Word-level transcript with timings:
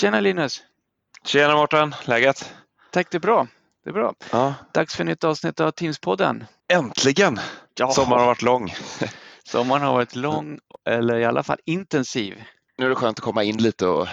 Tjena 0.00 0.20
Linus! 0.20 0.62
Tjena 1.24 1.54
Mårten, 1.54 1.94
läget? 2.04 2.54
Tack, 2.90 3.10
det 3.10 3.18
är 3.18 3.20
bra. 3.20 3.46
Det 3.84 3.90
är 3.90 3.94
bra. 3.94 4.14
Ja. 4.32 4.54
Dags 4.74 4.96
för 4.96 5.04
nytt 5.04 5.24
avsnitt 5.24 5.60
av 5.60 5.70
Teamspodden. 5.70 6.44
Äntligen! 6.68 7.40
Ja. 7.78 7.90
Sommaren 7.90 8.20
har 8.20 8.26
varit 8.26 8.42
lång. 8.42 8.74
Sommaren 9.44 9.82
har 9.82 9.92
varit 9.92 10.16
lång, 10.16 10.58
eller 10.84 11.18
i 11.18 11.24
alla 11.24 11.42
fall 11.42 11.58
intensiv. 11.64 12.44
Nu 12.76 12.84
är 12.84 12.88
det 12.88 12.94
skönt 12.94 13.18
att 13.18 13.24
komma 13.24 13.44
in 13.44 13.56
lite 13.56 13.86
och 13.86 14.08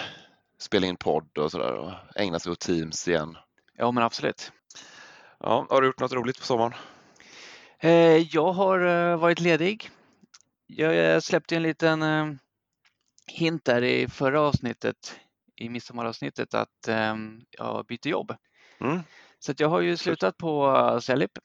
spela 0.58 0.86
in 0.86 0.96
podd 0.96 1.38
och 1.38 1.50
sådär 1.50 1.72
och 1.72 1.92
ägna 2.16 2.38
sig 2.38 2.52
åt 2.52 2.60
Teams 2.60 3.08
igen. 3.08 3.36
Ja, 3.76 3.90
men 3.90 4.02
absolut. 4.02 4.52
Ja, 5.40 5.66
har 5.70 5.80
du 5.80 5.86
gjort 5.86 6.00
något 6.00 6.12
roligt 6.12 6.38
på 6.38 6.46
sommaren? 6.46 6.74
Eh, 7.78 8.34
jag 8.34 8.52
har 8.52 8.80
eh, 8.86 9.16
varit 9.16 9.40
ledig. 9.40 9.90
Jag 10.66 11.22
släppte 11.22 11.56
en 11.56 11.62
liten 11.62 12.02
eh, 12.02 12.26
hint 13.26 13.64
där 13.64 13.84
i 13.84 14.08
förra 14.08 14.40
avsnittet, 14.40 15.16
i 15.56 15.68
midsommaravsnittet, 15.68 16.54
att 16.54 16.88
eh, 16.88 17.14
jag 17.50 17.86
byter 17.86 18.08
jobb. 18.08 18.34
Mm. 18.80 19.00
Så 19.38 19.52
jag 19.56 19.68
har 19.68 19.80
ju 19.80 19.96
slutat 19.96 20.38
på 20.38 20.98
Cellip, 21.02 21.38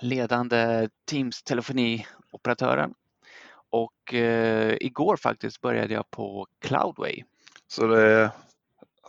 ledande 0.00 0.88
Teams 1.10 1.42
telefonioperatören. 1.42 2.94
Och 3.70 4.14
eh, 4.14 4.76
igår 4.80 5.16
faktiskt 5.16 5.60
började 5.60 5.94
jag 5.94 6.10
på 6.10 6.46
Cloudway. 6.60 7.22
Så 7.68 7.86
det 7.86 8.02
är 8.02 8.30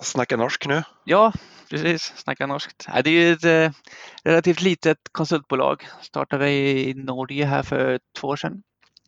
snacka 0.02 0.38
norsk 0.38 0.67
nu? 0.67 0.84
Ja, 1.03 1.34
precis. 1.69 2.14
Snacka 2.16 2.47
norskt. 2.47 2.88
Det 3.03 3.09
är 3.09 3.14
ju 3.14 3.31
ett 3.34 3.44
eh, 3.44 3.80
relativt 4.23 4.62
litet 4.62 4.97
konsultbolag. 5.12 5.88
Startade 6.02 6.52
i 6.52 6.94
Norge 6.94 7.45
här 7.45 7.64
för 7.64 8.00
två 8.19 8.28
år 8.28 8.36
sedan. 8.36 8.64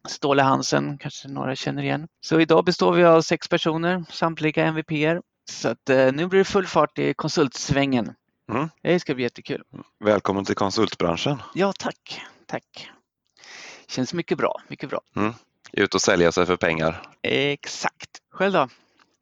Ståle 0.07 0.41
Hansen, 0.41 0.97
kanske 0.97 1.27
några 1.27 1.55
känner 1.55 1.83
igen. 1.83 2.07
Så 2.21 2.39
idag 2.39 2.65
består 2.65 2.93
vi 2.93 3.03
av 3.03 3.21
sex 3.21 3.47
personer, 3.47 4.03
samtliga 4.09 4.65
MVPer. 4.65 5.21
Så 5.49 5.69
att, 5.69 5.89
eh, 5.89 6.11
nu 6.13 6.27
blir 6.27 6.37
det 6.39 6.45
full 6.45 6.67
fart 6.67 6.99
i 6.99 7.13
konsultsvängen. 7.13 8.13
Mm. 8.51 8.69
Det 8.83 8.99
ska 8.99 9.13
bli 9.15 9.23
jättekul. 9.23 9.63
Välkommen 9.99 10.45
till 10.45 10.55
konsultbranschen. 10.55 11.41
Ja, 11.55 11.73
tack. 11.79 12.21
Tack. 12.45 12.89
Känns 13.87 14.13
mycket 14.13 14.37
bra. 14.37 14.61
Mycket 14.67 14.89
bra. 14.89 15.01
Ut 15.71 15.95
och 15.95 16.01
sälja 16.01 16.31
sig 16.31 16.45
för 16.45 16.57
pengar. 16.57 17.01
Exakt. 17.21 18.09
Själv 18.31 18.53
då? 18.53 18.67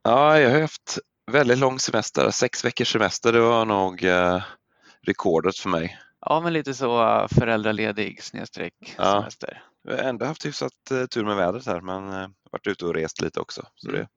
Ja, 0.03 0.39
jag 0.39 0.51
har 0.51 0.61
haft 0.61 0.99
väldigt 1.31 1.57
lång 1.57 1.79
semester. 1.79 2.31
Sex 2.31 2.65
veckors 2.65 2.91
semester, 2.91 3.33
det 3.33 3.39
var 3.39 3.65
nog 3.65 4.03
eh, 4.03 4.43
rekordet 5.01 5.57
för 5.57 5.69
mig. 5.69 5.99
Ja, 6.21 6.39
men 6.41 6.53
lite 6.53 6.73
så 6.73 7.03
uh, 7.21 7.27
föräldraledig 7.27 8.23
snedstreck 8.23 8.95
Ja. 8.97 9.03
semester. 9.19 9.63
Jag 9.83 9.97
har 9.97 10.03
ändå 10.03 10.25
haft 10.25 10.45
hyfsat 10.45 10.91
eh, 10.91 11.05
tur 11.05 11.25
med 11.25 11.35
vädret 11.35 11.65
här 11.65 11.81
men 11.81 12.09
eh, 12.21 12.27
varit 12.51 12.67
ute 12.67 12.85
och 12.85 12.93
rest 12.93 13.21
lite 13.21 13.39
också. 13.39 13.65
Så 13.75 13.89
Mm. 13.89 14.01
det, 14.01 14.07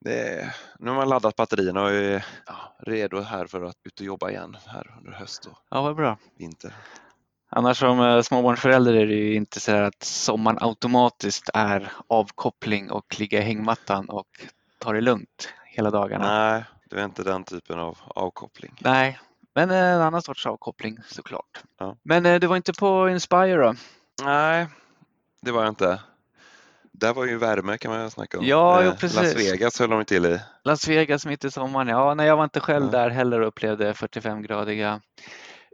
det, 0.00 0.54
nu 0.78 0.90
har 0.90 0.96
man 0.96 1.08
laddat 1.08 1.36
batterierna 1.36 1.82
och 1.82 1.90
är 1.90 2.24
ja, 2.46 2.54
redo 2.78 3.20
här 3.20 3.46
för 3.46 3.62
att 3.62 3.76
ut 3.84 4.00
och 4.00 4.06
jobba 4.06 4.30
igen 4.30 4.56
här 4.66 4.94
under 4.98 5.12
höst 5.12 5.46
och 5.46 5.58
Ja, 5.70 5.82
vad 5.82 5.96
bra. 5.96 6.18
vinter. 6.38 6.74
Annars 7.50 7.78
som 7.78 8.00
uh, 8.00 8.22
småbarnsförälder 8.22 8.94
är 8.94 9.06
det 9.06 9.14
ju 9.14 9.34
inte 9.34 9.60
så 9.60 9.72
att 9.72 10.02
sommaren 10.02 10.58
automatiskt 10.60 11.50
är 11.54 11.92
avkoppling 12.08 12.90
och 12.90 13.20
ligga 13.20 13.38
i 13.38 13.42
hängmattan 13.42 14.08
och 14.08 14.26
ta 14.78 14.92
det 14.92 15.00
lugnt 15.00 15.52
hela 15.66 15.90
dagarna. 15.90 16.28
Nej, 16.28 16.64
det 16.90 17.00
är 17.00 17.04
inte 17.04 17.22
den 17.22 17.44
typen 17.44 17.78
av 17.78 17.98
avkoppling. 18.04 18.74
Nej, 18.80 19.18
men 19.54 19.70
eh, 19.70 19.76
en 19.76 20.00
annan 20.00 20.22
sorts 20.22 20.46
avkoppling 20.46 20.98
såklart. 21.06 21.62
Ja. 21.78 21.96
Men 22.02 22.26
eh, 22.26 22.40
du 22.40 22.46
var 22.46 22.56
inte 22.56 22.72
på 22.72 23.08
Inspire 23.08 23.56
då? 23.56 23.74
Nej, 24.22 24.66
det 25.42 25.52
var 25.52 25.60
jag 25.62 25.68
inte. 25.68 26.00
Där 26.98 27.14
var 27.14 27.24
ju 27.26 27.36
värme 27.38 27.78
kan 27.78 27.90
man 27.92 28.10
snacka 28.10 28.38
om. 28.38 28.46
Ja, 28.46 28.82
jo, 28.82 28.88
Eh, 28.90 28.96
precis. 28.96 29.16
Las 29.22 29.36
Vegas 29.36 29.78
höll 29.80 29.90
de 29.90 30.04
till 30.04 30.26
i. 30.26 30.40
Las 30.64 30.88
Vegas 30.88 31.26
mitt 31.26 31.44
i 31.44 31.50
sommaren. 31.50 31.88
Ja, 31.88 32.14
nej, 32.14 32.26
jag 32.26 32.36
var 32.36 32.44
inte 32.44 32.60
själv 32.60 32.84
Ja. 32.84 32.90
där 32.98 33.10
heller 33.10 33.40
och 33.40 33.48
upplevde 33.48 33.92
45-gradiga 33.92 35.00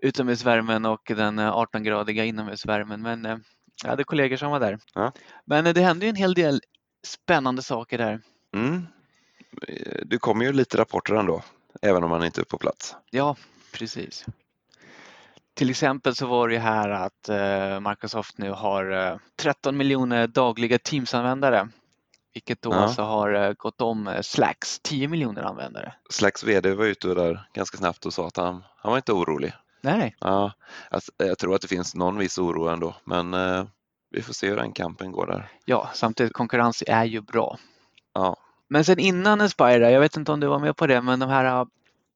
utomhusvärmen 0.03 0.85
och 0.85 1.01
den 1.17 1.39
eh, 1.39 1.53
18-gradiga 1.57 2.25
inomhusvärmen. 2.25 3.03
Men 3.03 3.27
eh, 3.27 3.37
jag 3.83 3.91
hade 3.91 4.05
kollegor 4.05 4.37
som 4.37 4.51
var 4.51 4.61
där. 4.61 4.79
Ja. 4.95 5.13
Men 5.45 5.67
eh, 5.67 5.73
det 5.75 5.81
hände 5.81 6.07
ju 6.07 6.11
en 6.11 6.17
hel 6.17 6.35
del 6.35 6.61
spännande 7.07 7.63
saker 7.63 7.99
där. 7.99 8.21
Mm. 8.55 8.87
Eh, 9.69 9.99
Det 10.07 10.19
kommer 10.19 10.45
ju 10.45 10.53
lite 10.53 10.79
rapporter 10.79 11.15
ändå, 11.15 11.43
även 11.83 12.05
om 12.05 12.11
man 12.11 12.25
inte 12.25 12.41
är 12.41 12.45
på 12.45 12.59
plats. 12.59 12.97
Ja, 13.11 13.37
precis. 13.73 14.25
Till 15.55 15.71
exempel 15.71 16.15
så 16.15 16.27
var 16.27 16.49
det 16.49 16.55
ju 16.55 16.61
här 16.61 16.89
att 16.91 17.29
eh, 17.29 17.91
Microsoft 17.91 18.39
nu 18.39 18.51
har 18.51 18.91
eh, 19.11 19.17
13 19.37 19.77
miljoner 19.77 20.27
dagliga 20.27 20.79
Teams-användare. 20.79 21.69
Vilket 22.35 22.63
då 22.63 22.71
Ja. 22.71 22.77
alltså 22.77 23.03
har 23.03 23.33
eh, 23.35 23.53
gått 23.53 23.81
om 23.81 24.09
eh, 24.09 24.21
Slacks 24.21 24.81
10 24.83 25.09
miljoner 25.09 25.43
användare. 25.43 25.95
Slacks 26.11 26.45
VD 26.45 26.75
var 26.75 26.85
ute 26.85 27.15
där 27.15 27.49
ganska 27.53 27.77
snabbt 27.79 28.07
och 28.07 28.13
sa 28.15 28.27
att 28.27 28.37
han, 28.37 28.65
han 28.77 28.91
var 28.91 28.97
inte 28.97 29.13
orolig. 29.13 29.53
Nej, 29.81 30.17
Ja, 30.21 30.53
alltså, 30.91 31.13
jag 31.17 31.39
tror 31.39 31.55
att 31.55 31.63
det 31.63 31.69
finns 31.69 31.95
någon 31.95 32.19
viss 32.19 32.39
oro 32.39 32.69
ändå, 32.69 32.95
men 33.05 33.35
eh, 33.35 33.65
vi 34.11 34.23
får 34.23 34.33
se 34.33 34.49
hur 34.49 34.57
den 34.57 34.73
kampen 34.73 35.13
går 35.13 35.27
där. 35.27 35.49
ja, 35.65 35.91
samtidigt 35.95 36.33
konkurrens 36.33 36.83
är 36.87 37.05
ju 37.05 37.21
bra. 37.21 37.59
Ja, 38.15 38.37
Men 38.69 38.85
sen 38.85 38.99
innan 38.99 39.41
Inspire, 39.41 39.91
jag 39.91 40.01
vet 40.01 40.17
inte 40.17 40.33
om 40.33 40.41
du 40.41 40.47
var 40.47 40.59
med 40.59 40.77
på 40.77 40.87
det, 40.87 41.03
men 41.03 41.19
de 41.21 41.29
här 41.31 41.67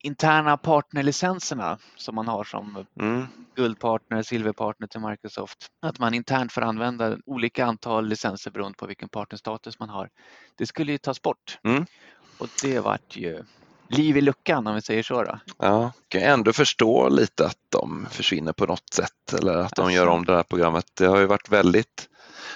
interna 0.07 0.57
partnerlicenserna 0.57 1.79
som 1.97 2.15
man 2.15 2.29
har 2.29 2.45
som 2.45 2.87
mm, 3.01 3.27
guldpartner, 3.57 4.23
silverpartner 4.23 4.87
till 4.87 5.01
Microsoft. 5.01 5.67
Att 5.83 5.99
man 5.99 6.15
internt 6.15 6.53
får 6.53 6.63
använda 6.63 7.17
olika 7.27 7.67
antal 7.67 8.09
licenser 8.09 8.51
beroende 8.51 8.77
på 8.79 8.87
vilken 8.87 9.09
partnerstatus 9.09 9.79
man 9.79 9.89
har. 9.89 10.09
Det 10.59 10.67
skulle 10.67 10.93
ju 10.93 10.99
tas 10.99 11.23
bort. 11.23 11.59
Mm. 11.65 11.87
Och 12.39 12.49
det 12.63 12.81
vart 12.81 13.17
ju 13.17 13.45
liv 13.89 14.17
i 14.17 14.21
luckan 14.21 14.67
om 14.67 14.75
vi 14.75 14.83
säger 14.83 15.03
så. 15.03 15.23
Då. 15.23 15.39
ja. 15.59 15.93
kan 16.09 16.21
jag 16.21 16.31
ändå 16.33 16.53
förstå 16.53 17.09
lite 17.09 17.47
att 17.47 17.59
de 17.69 18.07
försvinner 18.11 18.53
på 18.53 18.67
något 18.67 18.93
sätt 18.95 19.33
eller 19.39 19.57
att 19.57 19.77
de 19.77 19.83
Alltså. 19.83 19.91
gör 19.97 20.07
om 20.07 20.25
det 20.25 20.37
här 20.37 20.43
programmet. 20.43 20.85
Det 20.99 21.07
har 21.07 21.19
ju 21.19 21.27
varit 21.27 21.49
väldigt, 21.49 22.09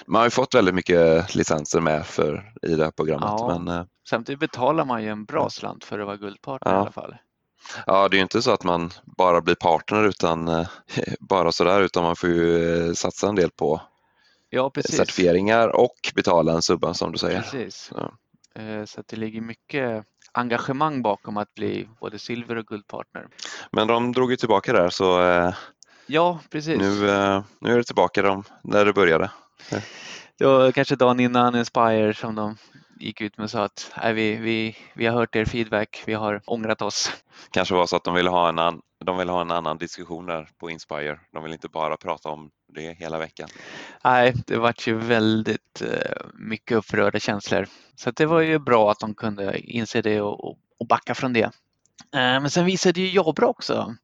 man 0.05 0.19
har 0.19 0.25
ju 0.25 0.29
fått 0.29 0.55
väldigt 0.55 0.75
mycket 0.75 1.35
licenser 1.35 1.79
med 1.79 2.05
för 2.05 2.53
i 2.61 2.75
det 2.75 2.83
här 2.83 2.91
programmet. 2.91 3.29
Ja. 3.37 3.59
Men 3.59 3.77
eh, 3.79 3.85
Samtidigt 4.09 4.39
betalar 4.39 4.85
man 4.85 5.03
ju 5.03 5.09
en 5.09 5.25
bra 5.25 5.49
slant 5.49 5.83
för 5.83 5.99
att 5.99 6.05
vara 6.05 6.17
guldpartner 6.17 6.71
Ja. 6.71 6.77
i 6.77 6.81
alla 6.81 6.91
fall. 6.91 7.15
Ja, 7.85 8.07
det 8.09 8.15
är 8.15 8.17
ju 8.17 8.21
inte 8.23 8.41
så 8.41 8.51
att 8.51 8.63
man 8.63 8.91
bara 9.17 9.41
blir 9.41 9.55
partner 9.55 10.03
utan 10.03 10.47
eh, 10.47 10.67
bara 11.19 11.51
sådär 11.51 11.81
utan 11.81 12.03
man 12.03 12.15
får 12.15 12.29
ju 12.29 12.87
eh, 12.87 12.93
satsa 12.93 13.27
en 13.29 13.35
del 13.35 13.51
på 13.51 13.81
Ja, 14.49 14.71
certifieringar 14.89 15.67
och 15.67 16.11
betala 16.15 16.51
en 16.53 16.61
subba 16.61 16.93
som 16.93 17.11
du 17.11 17.17
säger. 17.17 17.41
Precis. 17.41 17.91
Ja. 17.95 18.11
Eh, 18.61 18.85
Så 18.85 19.03
det 19.07 19.15
ligger 19.15 19.41
mycket 19.41 20.05
engagemang 20.31 21.01
bakom 21.01 21.37
att 21.37 21.53
bli 21.55 21.87
både 21.99 22.19
silver 22.19 22.55
och 22.55 22.65
guldpartner. 22.65 23.27
Men 23.71 23.87
de 23.87 24.11
drog 24.11 24.31
ju 24.31 24.37
tillbaka 24.37 24.73
där 24.73 24.89
så 24.89 25.19
Ja, 26.05 26.39
precis. 26.49 26.77
nu, 26.79 26.99
nu 27.59 27.73
är 27.73 27.77
det 27.77 27.83
tillbaka 27.83 28.21
de, 28.21 28.43
där 28.63 28.85
det 28.85 28.93
började. 28.93 29.31
Det 30.37 30.45
var 30.45 30.71
kanske 30.71 30.95
dagen 30.95 31.19
innan 31.19 31.55
Inspire 31.55 32.13
som 32.13 32.35
de 32.35 32.57
gick 33.01 33.21
ut 33.21 33.37
med 33.37 33.43
och 33.43 33.51
sa 33.51 33.63
att 33.63 33.91
Nej, 33.97 34.13
vi, 34.13 34.35
vi, 34.35 34.77
vi 34.93 35.05
har 35.05 35.13
hört 35.13 35.35
er 35.35 35.45
feedback, 35.45 36.03
vi 36.05 36.13
har 36.13 36.41
ångrat 36.45 36.81
oss. 36.81 37.11
Kanske 37.51 37.75
var 37.75 37.85
så 37.85 37.95
att 37.95 38.03
de 38.03 38.13
ville 38.13 38.29
ha 38.29 38.49
en, 38.49 38.59
an, 38.59 38.81
de 39.05 39.17
ville 39.17 39.31
ha 39.31 39.41
en 39.41 39.51
annan 39.51 39.77
diskussion 39.77 40.25
där 40.25 40.49
på 40.57 40.69
Inspire. 40.69 41.19
De 41.33 41.43
vill 41.43 41.53
inte 41.53 41.69
bara 41.69 41.97
prata 41.97 42.29
om 42.29 42.51
det 42.73 42.97
hela 42.97 43.17
veckan. 43.17 43.49
Nej, 44.03 44.33
det 44.47 44.57
vart 44.57 44.87
ju 44.87 44.97
väldigt 44.97 45.81
eh, 45.81 46.25
mycket 46.33 46.77
upprörda 46.77 47.19
känslor. 47.19 47.67
Så 47.95 48.11
det 48.11 48.25
var 48.25 48.41
ju 48.41 48.59
bra 48.59 48.91
att 48.91 48.99
de 48.99 49.15
kunde 49.15 49.59
inse 49.59 50.01
det 50.01 50.21
och, 50.21 50.49
och, 50.79 50.87
backa 50.89 51.15
från 51.15 51.33
det. 51.33 51.43
Eh, 51.43 51.51
Men 52.11 52.49
sen 52.49 52.65
visade 52.65 53.01
ju 53.01 53.15
Jabra 53.15 53.47
också 53.47 53.95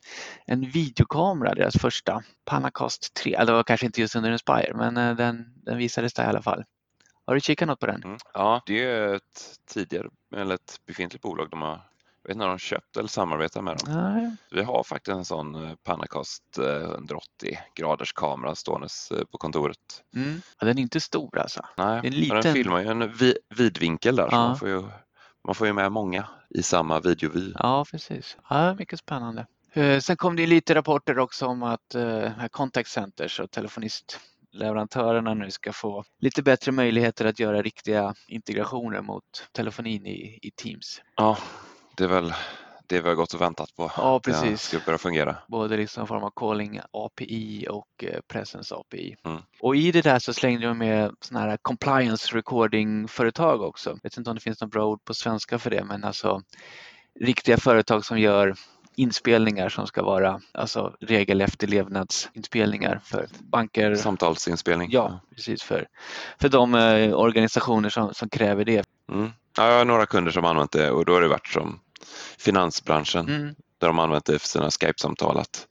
en 0.45 0.69
videokamera, 0.69 1.55
deras 1.55 1.77
första, 1.77 2.23
Panacast 2.45 3.13
3. 3.13 3.33
Eller 3.33 3.45
det 3.45 3.51
var 3.51 3.63
kanske 3.63 3.85
inte 3.85 4.01
just 4.01 4.15
under 4.15 4.31
Inspire, 4.31 4.73
men 4.75 4.97
eh, 4.97 5.15
den, 5.15 5.45
den 5.65 5.77
visades 5.77 6.13
där 6.13 6.23
i 6.23 6.27
alla 6.27 6.41
fall. 6.41 6.63
Har 7.27 7.35
du 7.35 7.41
kikat 7.41 7.67
något 7.67 7.79
på 7.79 7.85
den? 7.85 8.03
Mm. 8.03 8.17
Ja, 8.33 8.61
det 8.65 8.83
är 8.83 9.15
ett 9.15 9.59
tidigare, 9.67 10.07
eller 10.35 10.55
ett 10.55 10.75
befintligt 10.85 11.21
bolag 11.23 11.49
de 11.49 11.61
har, 11.61 11.69
jag 11.69 12.27
vet 12.29 12.31
inte 12.31 12.33
om 12.33 12.39
de 12.39 12.51
har 12.51 12.57
köpt 12.57 12.97
eller 12.97 13.07
samarbetar 13.09 13.61
med 13.61 13.77
dem. 13.77 13.93
Nej. 14.13 14.35
Vi 14.51 14.63
har 14.63 14.83
faktiskt 14.83 15.15
en 15.17 15.25
sån 15.25 15.55
eh, 15.55 15.75
Panacast 15.83 16.57
eh, 16.57 16.65
180 16.65 17.59
graders 17.75 18.13
kamera 18.13 18.55
ståendes 18.55 19.11
eh, 19.11 19.23
på 19.31 19.37
kontoret. 19.37 20.03
Mm. 20.15 20.41
Ja, 20.59 20.67
den 20.67 20.77
är 20.77 20.81
inte 20.81 20.99
stor 20.99 21.37
alltså. 21.39 21.65
Nej, 21.77 21.85
Det 21.87 21.91
är 21.91 21.95
en 21.97 22.01
men 22.03 22.11
liten- 22.13 22.41
den 22.41 22.53
filmar 22.53 22.79
ju 22.81 22.87
en 22.87 23.13
vi, 23.13 23.37
vidvinkel 23.55 24.15
där 24.15 24.29
så 24.29 24.35
Ja. 24.35 24.47
man 24.47 24.57
får, 24.57 24.69
ju, 24.69 24.83
man 25.43 25.55
får 25.55 25.67
ju 25.67 25.73
med 25.73 25.91
många 25.91 26.27
i 26.49 26.63
samma 26.63 26.99
videovy. 26.99 27.53
Ja, 27.59 27.85
precis. 27.91 28.37
Ja, 28.49 28.73
mycket 28.73 28.99
spännande. 28.99 29.47
Eh, 29.73 29.99
Sen 29.99 30.17
kom 30.17 30.35
det 30.35 30.47
lite 30.47 30.75
rapporter 30.75 31.19
också 31.19 31.45
om 31.45 31.63
att 31.63 31.95
eh, 31.95 32.03
här 32.19 32.47
contact 32.47 32.89
centers 32.89 33.39
och 33.39 33.51
telefonistleverantörerna 34.51 35.33
nu 35.33 35.51
ska 35.51 35.73
få 35.73 36.03
lite 36.19 36.43
bättre 36.43 36.71
möjligheter 36.71 37.25
att 37.25 37.39
göra 37.39 37.61
riktiga 37.61 38.13
integrationer 38.27 39.01
mot 39.01 39.23
telefonin 39.51 40.05
i, 40.05 40.39
i 40.41 40.51
Teams. 40.51 41.01
Ja, 41.15 41.37
det 41.97 42.03
är 42.03 42.07
väl 42.07 42.33
det 42.87 43.01
vi 43.01 43.09
har 43.09 43.15
gått 43.15 43.33
och 43.33 43.41
väntat 43.41 43.75
på. 43.75 43.91
Ja, 43.97 44.17
att 44.17 44.23
det 44.23 44.31
precis. 44.31 44.61
ska 44.61 44.79
börja 44.85 44.97
fungera. 44.97 45.35
Både 45.47 45.77
liksom 45.77 46.03
i 46.03 46.07
form 46.07 46.23
av 46.23 46.31
calling 46.35 46.79
API 46.91 47.67
och 47.69 48.03
eh, 48.03 48.19
presence 48.27 48.75
API. 48.75 49.15
Mm. 49.25 49.41
Och 49.61 49.75
i 49.75 49.91
det 49.91 50.01
där 50.01 50.19
så 50.19 50.33
slängde 50.33 50.67
de 50.67 50.77
med 50.77 51.11
sådana 51.21 51.49
här 51.49 51.57
compliance 51.61 52.37
recording 52.37 53.07
företag 53.07 53.61
också. 53.61 53.89
Jag 53.89 53.99
vet 54.03 54.17
inte 54.17 54.29
om 54.29 54.35
det 54.35 54.41
finns 54.41 54.61
något 54.61 54.71
bra 54.71 54.85
ord 54.85 55.05
på 55.05 55.13
svenska 55.13 55.59
för 55.59 55.69
det 55.69 55.83
men 55.83 56.03
alltså 56.03 56.41
riktiga 57.19 57.57
företag 57.57 58.05
som 58.05 58.19
gör 58.19 58.55
inspelningar 58.97 59.69
som 59.69 59.87
ska 59.87 60.03
vara 60.03 60.41
alltså 60.53 60.95
regelefterlevnadsinspelningar 61.01 63.01
för 63.03 63.27
banker. 63.39 63.95
Samtalsinspelning. 63.95 64.89
Ja, 64.91 65.19
precis 65.35 65.63
för, 65.63 65.87
för 66.41 66.49
de 66.49 66.75
eh, 66.75 67.13
organisationer 67.13 67.89
som, 67.89 68.13
som 68.13 68.29
kräver 68.29 68.65
det. 68.65 68.85
Mm. 69.11 69.29
Ja, 69.57 69.69
jag 69.69 69.77
har 69.77 69.85
några 69.85 70.05
kunder 70.05 70.31
som 70.31 70.45
använt 70.45 70.71
det 70.71 70.91
och 70.91 71.05
då 71.05 71.13
har 71.13 71.21
det 71.21 71.27
varit 71.27 71.47
som 71.47 71.79
finansbranschen 72.39 73.29
Mm. 73.29 73.55
där 73.77 73.87
de 73.87 73.99
använt 73.99 74.25
det 74.25 74.39
för 74.39 74.47
sina 74.47 74.71
Skype-samtal. 74.71 75.37
Att 75.37 75.67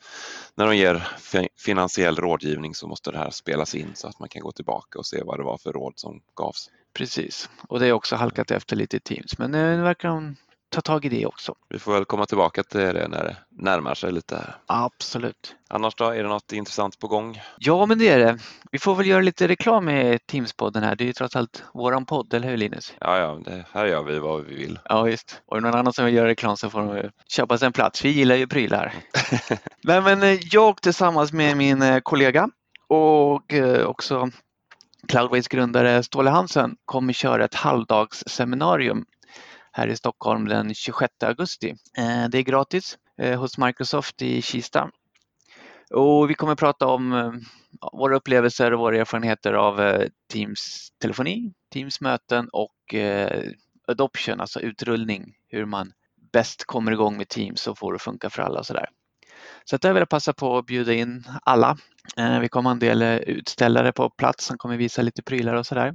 när 0.54 0.66
de 0.66 0.76
ger 0.76 1.08
fi- 1.18 1.48
finansiell 1.58 2.16
rådgivning 2.16 2.74
så 2.74 2.88
måste 2.88 3.10
det 3.10 3.18
här 3.18 3.30
spelas 3.30 3.74
in 3.74 3.90
så 3.94 4.08
att 4.08 4.20
man 4.20 4.28
kan 4.28 4.42
gå 4.42 4.52
tillbaka 4.52 4.98
och 4.98 5.06
se 5.06 5.22
vad 5.24 5.38
det 5.38 5.42
var 5.44 5.58
för 5.58 5.72
råd 5.72 5.92
som 5.96 6.20
gavs. 6.34 6.70
Precis, 6.94 7.50
och 7.68 7.80
det 7.80 7.86
är 7.86 7.92
också 7.92 8.16
halkat 8.16 8.50
efter 8.50 8.76
lite 8.76 8.96
i 8.96 9.00
Teams 9.00 9.38
men 9.38 9.54
eh, 9.54 9.60
nu 9.76 9.82
verkar 9.82 10.08
de 10.08 10.36
ta 10.68 10.80
tag 10.80 11.04
i 11.04 11.08
det 11.08 11.26
också. 11.26 11.54
Vi 11.68 11.78
får 11.78 11.92
väl 11.92 12.04
komma 12.04 12.26
tillbaka 12.26 12.62
till 12.62 12.80
det 12.80 13.08
när 13.08 13.24
det 13.24 13.36
närmar 13.50 13.94
sig 13.94 14.12
lite. 14.12 14.36
här. 14.36 14.56
Absolut. 14.66 15.56
Annars 15.68 15.94
då, 15.94 16.04
är 16.04 16.22
det 16.22 16.28
något 16.28 16.52
intressant 16.52 16.98
på 16.98 17.08
gång? 17.08 17.40
Ja, 17.58 17.86
men 17.86 17.98
det 17.98 18.08
är 18.08 18.18
det. 18.18 18.38
Vi 18.72 18.78
får 18.78 18.94
väl 18.94 19.06
göra 19.06 19.20
lite 19.20 19.48
reklam 19.48 19.84
med 19.84 20.20
Teams-podden 20.32 20.80
här. 20.80 20.96
Det 20.96 21.04
är 21.04 21.06
ju 21.06 21.12
trots 21.12 21.36
allt 21.36 21.64
våran 21.74 22.06
podd, 22.06 22.34
eller 22.34 22.48
hur 22.48 22.56
Linus? 22.56 22.94
Ja, 23.00 23.18
ja, 23.18 23.38
det, 23.44 23.64
här 23.72 23.86
gör 23.86 24.02
vi 24.02 24.18
vad 24.18 24.44
vi 24.44 24.54
vill. 24.54 24.78
Ja, 24.84 25.02
visst. 25.02 25.42
Och 25.46 25.56
är 25.56 25.60
det 25.60 25.68
någon 25.68 25.78
annan 25.78 25.92
som 25.92 26.04
vill 26.04 26.14
göra 26.14 26.28
reklam 26.28 26.56
så 26.56 26.70
får 26.70 26.80
de 26.80 27.10
köpa 27.28 27.58
sig 27.58 27.66
en 27.66 27.72
plats. 27.72 28.04
Vi 28.04 28.08
gillar 28.08 28.36
ju 28.36 28.46
prylar. 28.46 28.94
Nej, 29.82 30.00
men 30.00 30.22
eh, 30.22 30.38
jag 30.52 30.82
tillsammans 30.82 31.32
med 31.32 31.56
min 31.56 31.82
eh, 31.82 32.00
kollega 32.00 32.48
och 32.88 33.54
eh, 33.54 33.86
också 33.86 34.30
Cloudways 35.08 35.48
grundare 35.48 36.02
Ståle 36.02 36.30
Hansen 36.30 36.76
kommer 36.84 37.12
köra 37.12 37.44
ett 37.44 37.54
halvdagsseminarium 37.54 39.04
här 39.76 39.88
i 39.88 39.96
Stockholm 39.96 40.48
den 40.48 40.74
26 40.74 41.12
augusti. 41.24 41.74
Eh, 41.98 42.28
det 42.28 42.38
är 42.38 42.42
gratis 42.42 42.98
eh, 43.18 43.40
hos 43.40 43.58
Microsoft 43.58 44.22
i 44.22 44.42
Kista. 44.42 44.90
Och 45.90 46.30
vi 46.30 46.34
kommer 46.34 46.54
prata 46.54 46.86
om 46.86 47.12
eh, 47.12 47.32
våra 47.92 48.16
upplevelser 48.16 48.72
och 48.72 48.80
våra 48.80 48.96
erfarenheter 48.96 49.52
av 49.52 50.04
Teams 50.32 50.88
telefoni, 51.00 51.52
Teams 51.72 52.00
möten 52.00 52.48
och 52.52 52.94
adoption, 53.88 54.40
alltså 54.40 54.60
utrullning, 54.60 55.34
hur 55.48 55.64
man 55.64 55.92
bäst 56.32 56.64
kommer 56.64 56.92
igång 56.92 57.16
med 57.16 57.28
Teams 57.28 57.66
och 57.66 57.78
får 57.78 57.92
det 57.92 57.96
att 57.96 58.02
funka 58.02 58.30
för 58.30 58.42
alla 58.42 58.58
och 58.58 58.66
sådär. 58.66 58.88
Så 59.64 59.76
att 59.76 59.82
där 59.82 59.92
vill 59.92 60.00
jag 60.00 60.08
passa 60.08 60.32
på 60.32 60.58
att 60.58 60.66
bjuda 60.66 60.92
in 60.92 61.24
alla. 61.42 61.76
Vi 62.40 62.48
kommer 62.48 62.70
ha 62.70 62.72
en 62.72 62.78
del 62.78 63.02
utställare 63.02 63.92
på 63.92 64.10
plats 64.10 64.44
som 64.44 64.58
kommer 64.58 64.76
visa 64.76 65.02
lite 65.02 65.22
prylar 65.22 65.54
och 65.54 65.66
sådär. 65.66 65.94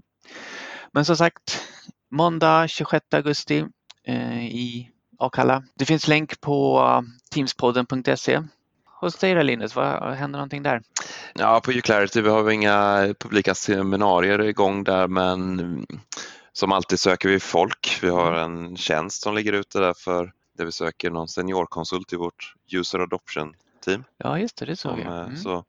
Men 0.92 1.06
som 1.06 1.18
sagt, 1.18 1.62
måndag 2.12 2.68
26 2.68 3.06
augusti 3.14 3.66
eh, 4.04 4.46
i 4.46 4.90
Akalla. 5.20 5.64
Det 5.76 5.86
finns 5.86 6.08
länk 6.08 6.42
på 6.42 6.80
eh, 6.80 7.02
teamspodden.se. 7.34 8.42
Hos 9.02 9.16
dig 9.16 9.34
då 9.36 9.42
Linus, 9.44 9.76
vad 9.76 10.14
händer 10.14 10.40
någonting 10.40 10.64
där? 10.64 10.82
Ja, 11.34 11.62
på 11.64 11.72
Uclarity 11.72 12.22
vi 12.22 12.30
har 12.30 12.44
vi 12.44 12.54
inga 12.54 13.00
publika 13.20 13.56
seminarier 13.56 14.42
igång 14.42 14.84
där 14.84 15.08
men 15.08 15.86
som 16.54 16.72
alltid 16.72 17.00
söker 17.00 17.30
vi 17.30 17.40
folk. 17.40 18.00
Vi 18.02 18.10
har 18.10 18.34
en 18.34 18.78
tjänst 18.78 19.22
som 19.24 19.36
ligger 19.36 19.54
ute 19.54 19.80
där 19.80 19.94
för 19.94 20.32
där 20.58 20.66
vi 20.66 20.72
söker 20.72 21.10
någon 21.12 21.28
seniorkonsult 21.28 22.08
till 22.08 22.18
vårt 22.18 22.54
user 22.72 23.00
adoption 23.00 23.56
team. 23.86 24.04
Ja 24.18 24.40
just 24.40 24.58
det, 24.58 24.66
det 24.66 24.76
såg 24.76 24.92
Som, 24.92 25.00
jag. 25.02 25.14
eh, 25.18 25.24
Mm. 25.26 25.38
så, 25.38 25.64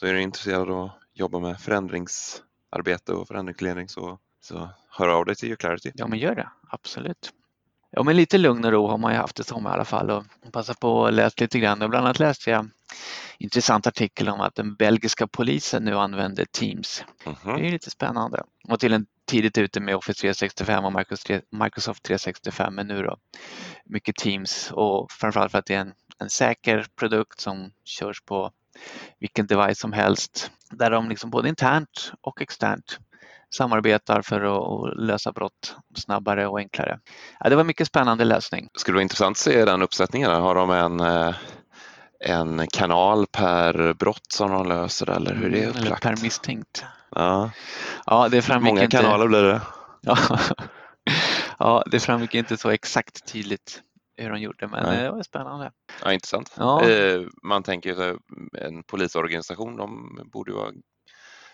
så 0.00 0.06
är 0.06 0.12
du 0.14 0.22
intresserad 0.22 0.70
av 0.70 0.84
att 0.84 0.92
jobba 1.14 1.38
med 1.38 1.60
förändringsarbete 1.60 3.12
och 3.12 3.28
förändringsledning 3.28 3.88
så, 3.88 4.18
så 4.46 4.68
hör 4.90 5.08
av 5.08 5.24
dig 5.24 5.34
till 5.34 5.52
Uclarity. 5.52 5.92
Ja 5.94 6.06
men 6.06 6.18
gör 6.18 6.34
det, 6.34 6.48
absolut. 6.70 7.32
Ja 7.90 8.02
men 8.02 8.16
lite 8.16 8.38
lugn 8.38 8.64
och 8.64 8.72
ro 8.72 8.86
har 8.86 8.98
man 8.98 9.12
ju 9.12 9.18
haft 9.18 9.40
i 9.40 9.44
sommar 9.44 9.70
i 9.70 9.74
alla 9.74 9.84
fall 9.84 10.10
och 10.10 10.24
passa 10.52 10.74
på 10.74 11.06
att 11.06 11.14
läsa 11.14 11.34
lite 11.38 11.58
grann. 11.58 11.82
Och 11.82 11.90
bland 11.90 12.06
annat 12.06 12.18
läste 12.18 12.50
jag 12.50 12.60
en 12.60 12.70
intressant 13.38 13.86
artikel 13.86 14.28
om 14.28 14.40
att 14.40 14.54
den 14.54 14.74
belgiska 14.74 15.26
polisen 15.26 15.84
nu 15.84 15.94
använder 15.94 16.44
Teams. 16.44 17.04
Mhm. 17.26 17.56
Det 17.56 17.66
är 17.66 17.70
lite 17.70 17.90
spännande. 17.90 18.42
Och 18.68 18.80
till 18.80 18.92
en 18.92 19.06
tidigt 19.26 19.58
ute 19.58 19.80
med 19.80 19.96
Office 19.96 20.20
365 20.20 20.84
och 20.84 20.92
Microsoft- 20.92 21.42
Microsoft 21.50 22.02
365 22.02 22.74
men 22.74 22.86
nu 22.86 23.02
då 23.02 23.16
mycket 23.84 24.16
Teams 24.16 24.70
och 24.72 25.12
framförallt 25.12 25.52
för 25.52 25.58
att 25.58 25.66
det 25.66 25.74
är 25.74 25.80
en, 25.80 25.92
en 26.18 26.30
säker 26.30 26.86
produkt 26.96 27.40
som 27.40 27.70
körs 27.84 28.22
på 28.22 28.50
vilken 29.18 29.46
device 29.46 29.78
som 29.78 29.92
helst 29.92 30.50
där 30.70 30.90
de 30.90 31.08
liksom 31.08 31.30
både 31.30 31.48
internt 31.48 32.12
och 32.20 32.42
externt 32.42 32.98
samarbetar 33.54 34.22
för 34.22 34.40
att 34.40 34.92
att 34.96 35.02
lösa 35.06 35.32
brott 35.32 35.76
snabbare 35.96 36.46
och 36.46 36.58
enklare. 36.58 36.98
Ja, 37.40 37.50
det 37.50 37.56
var 37.56 37.64
mycket 37.64 37.86
spännande 37.86 38.24
läsning. 38.24 38.68
Det 38.72 38.80
skulle 38.80 38.94
vara 38.94 39.02
intressant 39.02 39.34
att 39.34 39.38
se 39.38 39.64
den 39.64 39.82
uppsättningen. 39.82 40.30
Har 40.30 40.54
de 40.54 40.70
en, 40.70 41.00
eh, 41.00 41.34
en 42.20 42.66
kanal 42.72 43.26
per 43.32 43.92
brott 43.94 44.26
som 44.32 44.50
de 44.50 44.68
löser 44.68 45.10
eller 45.10 45.34
hur 45.34 45.50
det 45.50 45.58
är 45.58 45.68
Eller 45.68 45.80
upplagt? 45.80 46.02
per 46.02 46.16
misstänkt. 46.22 46.84
Ja. 47.10 47.50
Ja, 48.06 48.28
det 48.28 48.42
framgick 48.42 48.68
Många 48.72 48.84
inte. 48.84 48.96
kanaler 48.96 49.26
blir 49.28 49.42
det. 49.42 49.60
Ja. 50.00 50.16
ja, 51.58 51.84
det 51.90 52.00
framgick 52.00 52.34
inte 52.34 52.56
så 52.56 52.70
exakt 52.70 53.32
tydligt 53.32 53.82
hur 54.16 54.30
de 54.30 54.40
gjorde 54.40 54.66
men 54.68 54.82
Nej. 54.82 55.02
det 55.02 55.10
var 55.10 55.22
spännande. 55.22 55.70
Ja, 56.04 56.12
intressant. 56.12 56.54
Ja. 56.58 56.88
Eh, 56.88 57.20
Man 57.42 57.62
tänker 57.62 57.90
ju 57.90 57.96
här, 57.96 58.16
en 58.58 58.82
polisorganisation, 58.82 59.76
de 59.76 60.18
borde 60.32 60.50
ju 60.50 60.56
vara 60.56 60.70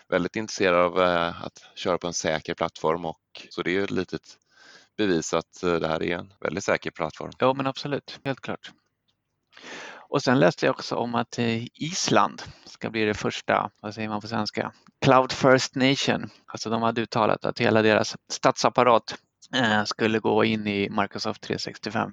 väldigt 0.09 0.35
intresserade 0.35 0.83
av 0.83 1.01
eh, 1.01 1.43
att 1.43 1.63
köra 1.75 1.97
på 1.97 2.07
en 2.07 2.13
säker 2.13 2.53
plattform 2.53 3.05
och 3.05 3.47
så 3.49 3.63
det 3.63 3.69
är 3.69 3.73
ju 3.73 3.83
ett 3.83 3.91
litet 3.91 4.37
bevis 4.97 5.33
att 5.33 5.63
eh, 5.63 5.73
det 5.73 5.87
här 5.87 6.03
är 6.03 6.17
en 6.17 6.33
väldigt 6.39 6.63
säker 6.63 6.91
plattform. 6.91 7.31
Ja 7.39 7.53
men 7.53 7.67
absolut, 7.67 8.19
helt 8.23 8.41
klart. 8.41 8.71
Och 10.09 10.23
sen 10.23 10.39
läste 10.39 10.65
jag 10.65 10.73
också 10.75 10.95
om 10.95 11.15
att 11.15 11.39
eh, 11.39 11.63
Island 11.73 12.41
ska 12.65 12.89
bli 12.89 13.05
det 13.05 13.13
första, 13.13 13.71
vad 13.81 13.93
säger 13.93 14.09
man 14.09 14.21
på 14.21 14.27
svenska, 14.27 14.71
Cloud 15.01 15.31
First 15.31 15.75
Nation. 15.75 16.29
Alltså 16.45 16.69
de 16.69 16.81
hade 16.81 17.01
uttalat 17.01 17.45
att 17.45 17.59
hela 17.59 17.81
deras 17.81 18.15
statsapparat 18.29 19.15
skulle 19.85 20.19
gå 20.19 20.43
in 20.43 20.67
i 20.67 20.89
Microsoft 20.89 21.41
365. 21.41 22.11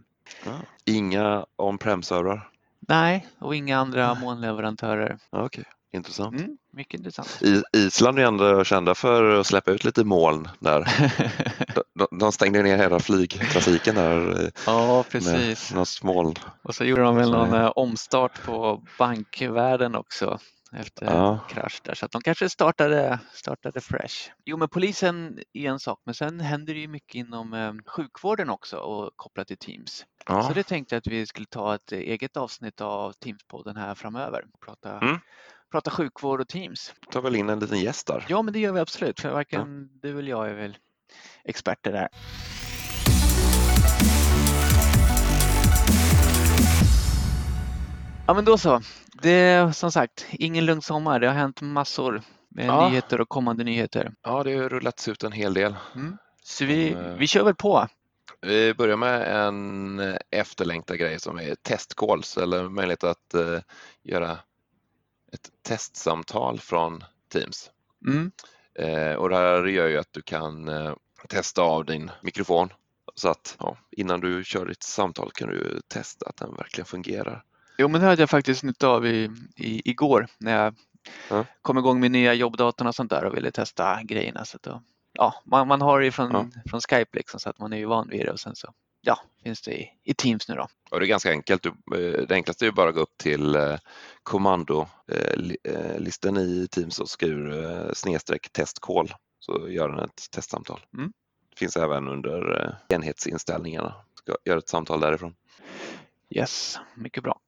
Inga 0.85 1.47
on-prem-servrar. 1.57 2.51
Nej, 2.81 3.27
och 3.39 3.55
inga 3.55 3.79
andra 3.79 4.15
Nej. 4.15 4.23
molnleverantörer. 4.23 5.19
Ja, 5.31 5.45
Okej, 5.45 5.65
intressant. 5.93 6.41
Mm, 6.41 6.59
mycket 6.73 6.95
intressant. 7.01 7.43
I, 7.43 7.63
Island 7.73 8.19
är 8.19 8.23
ändå 8.23 8.65
kända 8.65 8.95
för 8.95 9.41
att 9.41 9.47
släppa 9.47 9.71
ut 9.71 9.85
lite 9.85 10.05
moln 10.05 10.49
där. 10.59 10.81
De, 11.75 11.83
de, 11.95 12.19
de 12.19 12.33
stängde 12.33 12.63
ner 12.63 12.77
hela 12.77 13.01
flygtrafiken 13.01 13.95
där 13.95 14.51
ja, 14.67 15.05
precis. 15.11 15.73
något 15.75 16.03
moln. 16.03 16.35
Och 16.63 16.75
så 16.75 16.85
gjorde 16.85 17.03
de 17.03 17.17
väl 17.17 17.31
någon 17.31 17.55
eh, 17.55 17.73
omstart 17.77 18.43
på 18.45 18.83
bankvärlden 18.99 19.95
också 19.95 20.39
efter 20.73 21.07
Ja. 21.07 21.39
krasch 21.49 21.81
där. 21.85 21.95
Så 21.95 22.05
att 22.07 22.13
de 22.13 22.23
kanske 22.23 22.49
startade, 22.49 23.19
startade 23.33 23.81
fresh. 23.81 24.31
Jo, 24.45 24.57
men 24.57 24.69
polisen 24.69 25.39
är 25.53 25.71
en 25.71 25.79
sak, 25.81 26.01
men 26.05 26.15
sen 26.15 26.41
händer 26.41 26.75
det 26.75 26.81
ju 26.81 26.89
mycket 26.89 27.15
inom 27.15 27.53
eh, 27.53 27.73
sjukvården 27.87 28.51
också 28.51 28.77
och 28.77 29.11
kopplat 29.17 29.47
till 29.47 29.59
Teams. 29.59 30.05
Ja. 30.27 30.43
Så 30.43 30.53
det 30.53 30.63
tänkte 30.63 30.95
jag 30.95 30.99
att 31.01 31.07
vi 31.07 31.27
skulle 31.27 31.47
ta 31.47 31.75
ett 31.75 31.93
eget 31.93 32.37
avsnitt 32.37 32.81
av 32.81 33.13
Teams-podden 33.13 33.79
här 33.79 33.95
framöver. 33.95 34.45
Prata, 34.65 34.99
Mm. 34.99 35.19
Prata 35.71 35.91
sjukvård 35.91 36.41
och 36.41 36.49
Teams. 36.49 36.95
tar 37.11 37.21
väl 37.23 37.37
in 37.37 37.49
en 37.49 37.59
liten 37.59 37.81
gäst 37.81 38.07
där. 38.07 38.27
Ja, 38.29 38.43
men 38.43 38.53
det 38.55 38.59
gör 38.61 38.73
vi 38.73 38.81
absolut, 38.81 39.21
för 39.21 39.31
varken 39.31 39.89
du 40.03 40.19
eller 40.19 40.31
jag 40.31 40.51
är 40.51 40.55
väl 40.55 40.77
experter 41.45 41.93
där. 41.93 42.09
Ja, 48.27 48.35
men 48.35 48.45
då 48.45 48.59
så. 48.59 48.81
Det 49.23 49.31
är 49.31 49.73
som 49.73 49.93
sagt 49.93 50.27
ingen 50.31 50.67
lugn 50.67 50.83
sommar. 50.83 51.21
Det 51.21 51.27
har 51.27 51.35
hänt 51.35 51.61
massor 51.61 52.23
med 52.51 52.67
Ja. 52.67 52.89
nyheter 52.89 53.21
och 53.21 53.29
kommande 53.29 53.65
nyheter. 53.65 54.13
Ja, 54.23 54.43
det 54.43 54.57
har 54.57 54.69
rullats 54.69 55.09
ut 55.09 55.23
en 55.25 55.33
hel 55.33 55.55
del. 55.55 55.75
Så 56.43 56.65
vi, 56.65 56.93
Eh. 56.93 56.99
vi 57.19 57.27
kör 57.27 57.45
väl 57.45 57.55
på. 57.55 57.87
Vi 58.41 58.75
börjar 58.75 58.97
med 58.97 59.47
en 59.47 60.01
efterlängtad 60.31 60.99
grej 60.99 61.21
som 61.21 61.39
är 61.39 61.55
testcalls 61.55 62.37
eller 62.37 62.69
möjlighet 62.69 63.05
att 63.05 63.35
eh, 63.35 63.59
göra 64.03 64.39
ett 65.33 65.51
testsamtal 65.63 66.61
från 66.61 67.05
Teams. 67.33 67.71
Mm. 68.07 68.31
Eh, 68.75 69.15
och 69.15 69.29
det 69.29 69.37
här 69.37 69.65
gör 69.67 69.89
ju 69.89 69.99
att 69.99 70.13
du 70.13 70.23
kan 70.23 70.69
eh, 70.69 70.95
testa 71.29 71.63
av 71.63 71.85
din 71.85 72.11
mikrofon 72.23 72.69
så 73.15 73.29
att 73.29 73.57
ja, 73.59 73.77
innan 73.91 74.21
du 74.21 74.45
kör 74.45 74.67
ditt 74.67 74.83
samtal 74.83 75.31
kan 75.35 75.49
du 75.49 75.81
testa 75.89 76.27
att 76.29 76.37
den 76.37 76.55
verkligen 76.57 76.87
fungerar. 76.87 77.45
Jo, 77.79 77.89
men 77.89 78.01
det 78.01 78.07
hade 78.07 78.23
jag 78.23 78.31
faktiskt 78.31 78.63
nytta 78.63 78.89
av 78.89 79.07
i, 79.07 79.31
i, 79.57 79.91
igår 79.91 80.27
när 80.39 80.65
jag 80.65 80.75
Ja. 81.31 81.45
kom 81.63 81.79
igång 81.79 82.01
med 82.01 82.11
nya 82.11 82.35
jobbdatorn 82.35 82.89
och 82.89 82.95
sånt 82.95 83.11
där 83.11 83.25
och 83.25 83.37
ville 83.37 83.51
testa 83.51 84.03
grejerna. 84.03 84.45
Så 84.45 84.57
att 84.57 84.63
då, 84.63 84.83
ja, 85.13 85.35
man, 85.45 85.69
man 85.69 85.81
har 85.83 86.01
det 86.01 86.13
från, 86.13 86.31
Ja. 86.33 86.47
från 86.71 86.81
Skype 86.81 87.17
liksom, 87.17 87.41
så 87.41 87.51
att 87.51 87.59
man 87.59 87.73
är 87.73 87.77
ju 87.77 87.85
van 87.87 88.09
vid 88.09 88.27
det 88.27 88.33
och 88.33 88.41
sen 88.41 88.57
så 88.57 88.75
ja, 89.01 89.21
finns 89.43 89.63
det 89.63 89.81
i, 89.81 89.89
i 90.05 90.15
Teams 90.15 90.49
nu 90.49 90.55
då. 90.55 90.69
Och 90.91 91.01
det 91.01 91.07
är 91.07 91.09
ganska 91.09 91.31
enkelt. 91.31 91.67
Eh, 91.67 91.73
det 92.29 92.35
enklaste 92.35 92.67
är 92.67 92.71
bara 92.71 92.89
att 92.89 92.95
gå 92.95 93.01
upp 93.01 93.19
till 93.19 93.57
eh, 93.57 93.77
kommandolistan 94.23 96.37
i 96.37 96.69
Teams 96.71 96.99
och 96.99 97.09
skriver 97.09 97.95
snedstreck 97.95 98.53
testcall 98.53 99.13
så 99.39 99.69
gör 99.69 99.89
den 99.89 99.99
ett 99.99 100.31
testsamtal. 100.31 100.81
Mm. 100.99 101.13
Det 101.51 101.59
finns 101.59 101.77
även 101.77 102.09
under 102.09 102.75
enhetsinställningarna. 102.89 103.95
Ska 104.15 104.37
göra 104.45 104.59
ett 104.59 104.69
samtal 104.69 105.01
därifrån. 105.01 105.35
Yes, 106.31 106.79
mycket 106.95 107.23
bra. 107.23 107.41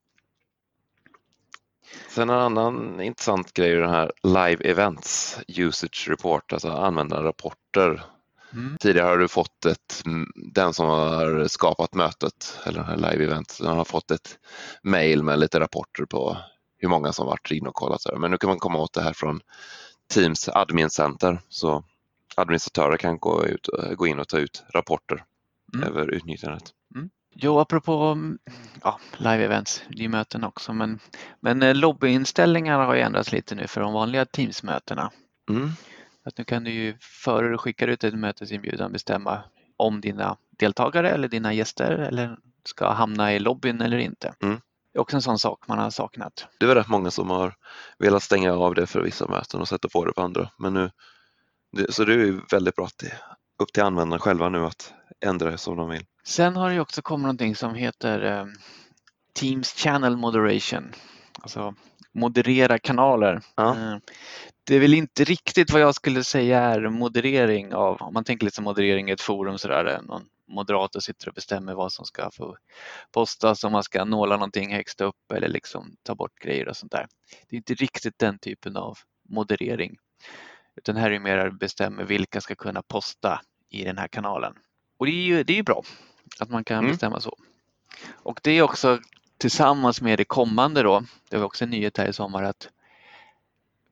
Sen 2.09 2.31
en 2.31 2.39
annan 2.39 3.01
intressant 3.01 3.53
grej 3.53 3.73
är 3.73 3.81
den 3.81 3.91
här 3.91 4.13
Live 4.23 4.71
Events 4.71 5.39
Usage 5.49 6.07
Report, 6.09 6.53
alltså 6.53 6.69
användarrapporter. 6.69 8.03
Mm. 8.53 8.77
Tidigare 8.81 9.07
har 9.07 9.19
du 9.19 9.29
fått 9.29 9.67
ett, 9.67 10.03
den 10.53 10.75
som 10.75 10.87
har 10.87 11.49
skapat 11.49 11.95
mötet 11.95 12.59
eller 12.67 12.97
Live 12.97 13.25
Event, 13.25 13.59
den 13.61 13.77
har 13.77 13.85
fått 13.85 14.11
ett 14.11 14.39
mail 14.83 15.23
med 15.23 15.39
lite 15.39 15.61
rapporter 15.61 16.05
på 16.05 16.37
hur 16.79 16.89
många 16.89 17.13
som 17.13 17.27
varit 17.27 17.51
inne 17.51 17.69
och 17.69 17.75
kollat. 17.75 18.01
Men 18.19 18.31
nu 18.31 18.39
kan 18.39 18.49
man 18.49 18.59
komma 18.59 18.79
åt 18.79 18.93
det 18.93 19.03
här 19.03 19.13
från 19.13 19.41
Teams 20.15 20.49
Admin 20.49 20.91
Center 20.91 21.41
så 21.49 21.85
administratörer 22.37 22.97
kan 22.97 23.19
gå, 23.19 23.47
ut, 23.47 23.69
gå 23.97 24.07
in 24.07 24.19
och 24.19 24.29
ta 24.29 24.39
ut 24.39 24.63
rapporter 24.75 25.25
mm. 25.75 25.89
över 25.89 26.11
utnyttjandet. 26.11 26.71
Mm. 26.95 27.11
Jo, 27.35 27.59
apropå 27.59 28.19
ja, 28.83 29.01
live-events, 29.17 29.81
det 29.89 30.05
är 30.05 30.09
möten 30.09 30.45
också, 30.45 30.73
men, 30.73 30.99
men 31.41 31.63
eh, 31.63 31.75
lobbyinställningarna 31.75 32.85
har 32.85 32.95
ju 32.95 33.01
ändrats 33.01 33.33
lite 33.33 33.55
nu 33.55 33.67
för 33.67 33.81
de 33.81 33.93
vanliga 33.93 34.25
Teams-mötena. 34.25 35.11
Mm. 35.51 35.71
Att 36.25 36.39
nu 36.39 36.45
kan 36.45 36.65
du 36.65 36.71
ju 36.71 36.97
före 37.01 37.49
du 37.49 37.59
skickar 37.59 37.89
ut 37.89 38.05
ett 38.05 38.15
mötesinbjudan 38.15 38.93
bestämma 38.93 39.43
om 39.77 40.01
dina 40.01 40.37
deltagare 40.51 41.11
eller 41.11 41.29
dina 41.29 41.53
gäster 41.53 41.91
eller 41.91 42.39
ska 42.65 42.93
hamna 42.93 43.35
i 43.35 43.39
lobbyn 43.39 43.81
eller 43.81 43.99
inte. 43.99 44.35
Mm. 44.43 44.61
Det 44.93 44.99
är 44.99 45.01
också 45.01 45.17
en 45.17 45.23
sån 45.23 45.39
sak 45.39 45.69
man 45.69 45.79
har 45.79 45.91
saknat. 45.91 46.47
Det 46.59 46.67
är 46.67 46.75
rätt 46.75 46.89
många 46.89 47.11
som 47.11 47.31
har 47.31 47.55
velat 47.99 48.23
stänga 48.23 48.53
av 48.53 48.75
det 48.75 48.87
för 48.87 49.01
vissa 49.01 49.27
möten 49.27 49.61
och 49.61 49.69
sätta 49.69 49.89
på 49.89 50.05
det 50.05 50.13
på 50.13 50.23
andra. 50.23 50.51
Men 50.59 50.75
nu, 50.75 50.91
det, 51.73 51.93
så 51.93 52.05
det 52.05 52.13
är 52.13 52.19
ju 52.19 52.41
väldigt 52.51 52.77
bra 52.77 52.85
att 52.85 52.99
det 52.99 53.13
upp 53.59 53.73
till 53.73 53.83
användarna 53.83 54.19
själva 54.19 54.49
nu 54.49 54.65
att 54.65 54.95
ändra 55.21 55.51
det 55.51 55.59
som 55.59 55.77
de 55.77 55.89
vill. 55.89 56.05
Sen 56.25 56.57
har 56.57 56.71
det 56.71 56.81
också 56.81 57.03
kommit 57.03 57.23
någonting 57.23 57.57
som 57.57 57.75
heter 57.75 58.23
eh, 58.23 58.47
Teams 59.33 59.73
Channel 59.73 60.17
Moderation. 60.17 60.93
Alltså 61.43 61.75
moderera 62.13 62.79
kanaler. 62.79 63.43
Ja. 63.55 63.71
Eh, 63.71 63.97
det 64.65 64.77
är 64.77 64.81
väl 64.81 64.95
inte 64.95 65.25
riktigt 65.25 65.73
vad 65.73 65.83
jag 65.83 65.95
skulle 65.95 66.25
säga 66.25 66.61
är 66.61 66.89
moderering 66.89 67.75
av, 67.75 68.03
om 68.03 68.15
man 68.15 68.25
tänker 68.25 68.45
lite 68.45 68.55
som 68.55 68.65
moderering 68.65 69.09
i 69.09 69.13
ett 69.13 69.21
forum 69.21 69.59
sådär, 69.59 70.01
någon 70.03 70.23
moderator 70.49 71.01
sitter 71.01 71.29
och 71.29 71.35
bestämmer 71.35 71.75
vad 71.75 71.93
som 71.93 72.05
ska 72.05 72.31
få 72.31 72.57
postas, 73.13 73.65
om 73.65 73.73
man 73.73 73.83
ska 73.83 74.05
nåla 74.05 74.37
någonting 74.37 74.75
högst 74.75 75.01
upp 75.01 75.33
eller 75.35 75.49
liksom 75.49 75.97
ta 76.03 76.15
bort 76.15 76.39
grejer 76.39 76.69
och 76.69 76.77
sånt 76.77 76.93
där. 76.93 77.07
Det 77.49 77.57
är 77.57 77.59
inte 77.59 77.75
riktigt 77.75 78.19
den 78.19 78.39
typen 78.39 78.77
av 78.77 78.99
moderering. 79.29 79.97
Utan 80.77 80.97
här 80.97 81.07
är 81.07 81.11
det 81.11 81.21
mer 81.21 81.39
att 81.39 81.59
bestämma 81.59 82.03
vilka 82.03 82.41
ska 82.41 82.55
kunna 82.55 82.83
posta 82.83 83.41
i 83.71 83.85
den 83.85 83.99
här 83.99 84.09
kanalen. 84.09 84.55
Och 84.99 85.07
det 85.07 85.13
är 85.13 85.25
ju, 85.25 85.43
det 85.43 85.53
är 85.53 85.57
ju 85.57 85.63
bra 85.63 85.83
att 86.41 86.51
man 86.51 86.65
kan 86.65 86.79
mm. 86.79 86.91
bestämma 86.91 87.21
så. 87.21 87.37
Och 88.13 88.41
det 88.43 88.51
är 88.51 88.63
också 88.63 89.01
tillsammans 89.43 90.01
med 90.01 90.19
det 90.19 90.25
kommande 90.25 90.83
då, 90.83 91.05
det 91.29 91.37
var 91.37 91.45
också 91.45 91.65
en 91.65 91.71
nyhet 91.71 91.99
här 91.99 92.09
i 92.09 92.13
sommar 92.13 92.43
att 92.43 92.69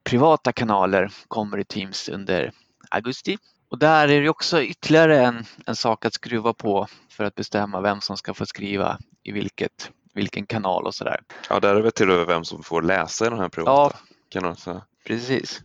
privata 0.05 0.53
kanaler 0.53 1.13
kommer 1.29 1.59
i 1.59 1.65
Teams 1.65 2.09
under 2.09 2.53
augusti. 2.91 3.39
Och 3.69 3.79
där 3.79 4.09
är 4.09 4.21
det 4.21 4.29
också 4.29 4.63
ytterligare 4.63 5.25
en, 5.25 5.45
en 5.67 5.77
sak 5.77 6.05
att 6.05 6.15
skruva 6.15 6.53
på 6.53 6.87
för 7.09 7.25
att 7.25 7.35
bestämma 7.35 7.81
vem 7.81 8.01
som 8.01 8.17
ska 8.17 8.35
få 8.35 8.47
skriva 8.47 8.99
i 9.23 9.33
vilket, 9.33 9.91
vilken 10.15 10.47
kanal 10.47 10.87
och 10.87 10.95
sådär. 10.95 11.21
Ja, 11.49 11.61
där 11.61 11.75
är 11.75 11.83
det 11.83 11.91
till 11.91 12.11
och 12.11 12.17
med 12.17 12.27
vem 12.27 12.45
som 12.45 12.63
får 12.63 12.83
läsa 12.83 13.27
i 13.27 13.31
den 13.31 13.39
här 13.39 13.49
privata 13.49 13.97
ja, 13.97 14.01
kanalen. 14.29 14.81
Precis. 15.07 15.63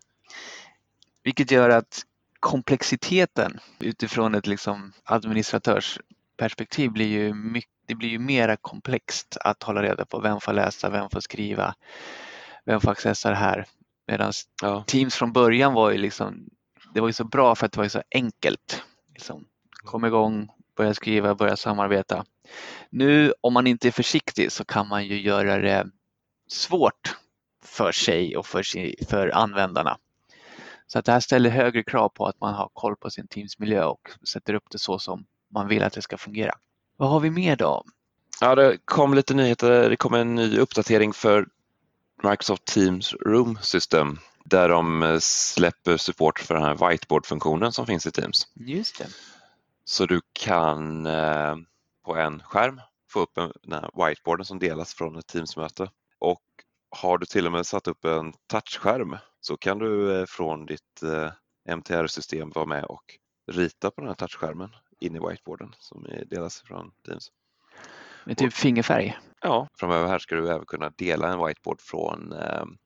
Vilket 1.23 1.51
gör 1.51 1.69
att 1.69 2.01
komplexiteten 2.39 3.59
utifrån 3.79 4.35
ett 4.35 4.47
liksom 4.47 4.93
administratörsperspektiv 5.03 6.91
blir 6.91 7.07
ju 7.07 7.33
mycket, 7.33 7.74
det 7.85 7.95
blir 7.95 8.09
ju 8.09 8.19
mera 8.19 8.57
komplext 8.57 9.37
att 9.41 9.63
hålla 9.63 9.83
reda 9.83 10.05
på 10.05 10.19
vem 10.19 10.39
får 10.39 10.53
läsa, 10.53 10.89
vem 10.89 11.09
får 11.09 11.19
skriva, 11.19 11.75
vem 12.65 12.81
får 12.81 12.91
accessa 12.91 13.29
det 13.29 13.35
här. 13.35 13.65
Medan 14.07 14.31
ja. 14.61 14.83
Teams 14.87 15.15
från 15.15 15.33
början 15.33 15.73
var 15.73 15.91
ju 15.91 15.97
liksom, 15.97 16.49
det 16.93 17.01
var 17.01 17.07
ju 17.07 17.13
så 17.13 17.23
bra 17.23 17.55
för 17.55 17.65
att 17.65 17.71
det 17.71 17.79
var 17.79 17.87
så 17.87 18.01
enkelt. 18.11 18.83
Liksom, 19.13 19.45
kom 19.83 20.05
igång, 20.05 20.49
börja 20.77 20.93
skriva, 20.93 21.35
börja 21.35 21.55
samarbeta. 21.55 22.25
Nu 22.89 23.33
om 23.41 23.53
man 23.53 23.67
inte 23.67 23.87
är 23.87 23.91
försiktig 23.91 24.51
så 24.51 24.65
kan 24.65 24.87
man 24.87 25.05
ju 25.05 25.21
göra 25.21 25.57
det 25.57 25.87
svårt 26.47 27.17
för 27.63 27.91
sig 27.91 28.37
och 28.37 28.45
för, 28.45 28.63
sig, 28.63 28.95
för 29.09 29.35
användarna. 29.35 29.97
Så 30.87 30.99
att 30.99 31.05
det 31.05 31.11
här 31.11 31.19
ställer 31.19 31.49
högre 31.49 31.83
krav 31.83 32.09
på 32.09 32.25
att 32.25 32.39
man 32.41 32.53
har 32.53 32.69
koll 32.73 32.95
på 32.95 33.09
sin 33.09 33.27
Teams-miljö 33.27 33.85
och 33.85 34.09
sätter 34.27 34.53
upp 34.53 34.69
det 34.69 34.79
så 34.79 34.99
som 34.99 35.25
man 35.53 35.67
vill 35.67 35.83
att 35.83 35.93
det 35.93 36.01
ska 36.01 36.17
fungera. 36.17 36.53
Vad 36.97 37.09
har 37.09 37.19
vi 37.19 37.29
mer 37.29 37.55
då? 37.55 37.83
Ja, 38.41 38.55
det 38.55 38.77
kom 38.85 39.13
lite 39.13 39.33
nyheter. 39.33 39.89
Det 39.89 39.95
kom 39.95 40.13
en 40.13 40.35
ny 40.35 40.57
uppdatering 40.59 41.13
för 41.13 41.47
Microsoft 42.23 42.65
Teams 42.65 43.13
Room 43.13 43.57
System 43.61 44.19
där 44.45 44.69
de 44.69 45.03
eh, 45.03 45.19
släpper 45.19 45.97
support 45.97 46.39
för 46.39 46.55
den 46.55 46.63
här 46.63 46.89
whiteboard-funktionen 46.89 47.71
som 47.71 47.85
finns 47.85 48.05
i 48.05 48.11
Teams. 48.11 48.47
Just 48.53 48.97
det. 48.97 49.07
Så 49.85 50.05
du 50.05 50.21
kan 50.33 51.05
eh, 51.05 51.55
på 52.05 52.15
en 52.15 52.43
skärm 52.43 52.81
få 53.11 53.19
upp 53.19 53.35
den 53.35 53.73
här 53.73 54.07
whiteboarden 54.07 54.45
som 54.45 54.59
delas 54.59 54.93
från 54.93 55.17
ett 55.17 55.27
Teams-möte. 55.27 55.89
Och 56.19 56.43
har 56.89 57.17
du 57.17 57.25
till 57.25 57.45
och 57.45 57.51
med 57.51 57.65
satt 57.65 57.87
upp 57.87 58.05
en 58.05 58.33
touchskärm 58.47 59.17
så 59.41 59.57
kan 59.57 59.79
du 59.79 60.19
eh, 60.19 60.25
från 60.25 60.65
ditt 60.65 61.03
MTR-system 61.69 62.51
vara 62.55 62.65
med 62.65 62.83
och 62.83 63.03
rita 63.51 63.91
på 63.91 64.01
den 64.01 64.07
här 64.07 64.15
touchskärmen 64.15 64.69
in 64.99 65.15
i 65.15 65.19
whiteboarden 65.19 65.73
som 65.79 66.07
delas 66.29 66.61
från 66.61 66.91
Teams. 67.05 67.31
Med 68.25 68.37
typ 68.37 68.53
fingerfärg? 68.53 69.17
Ja, 69.41 69.67
framöver 69.79 70.07
här 70.07 70.19
ska 70.19 70.35
du 70.35 70.49
även 70.49 70.65
kunna 70.65 70.89
dela 70.89 71.33
en 71.33 71.45
whiteboard 71.45 71.81
från 71.81 72.33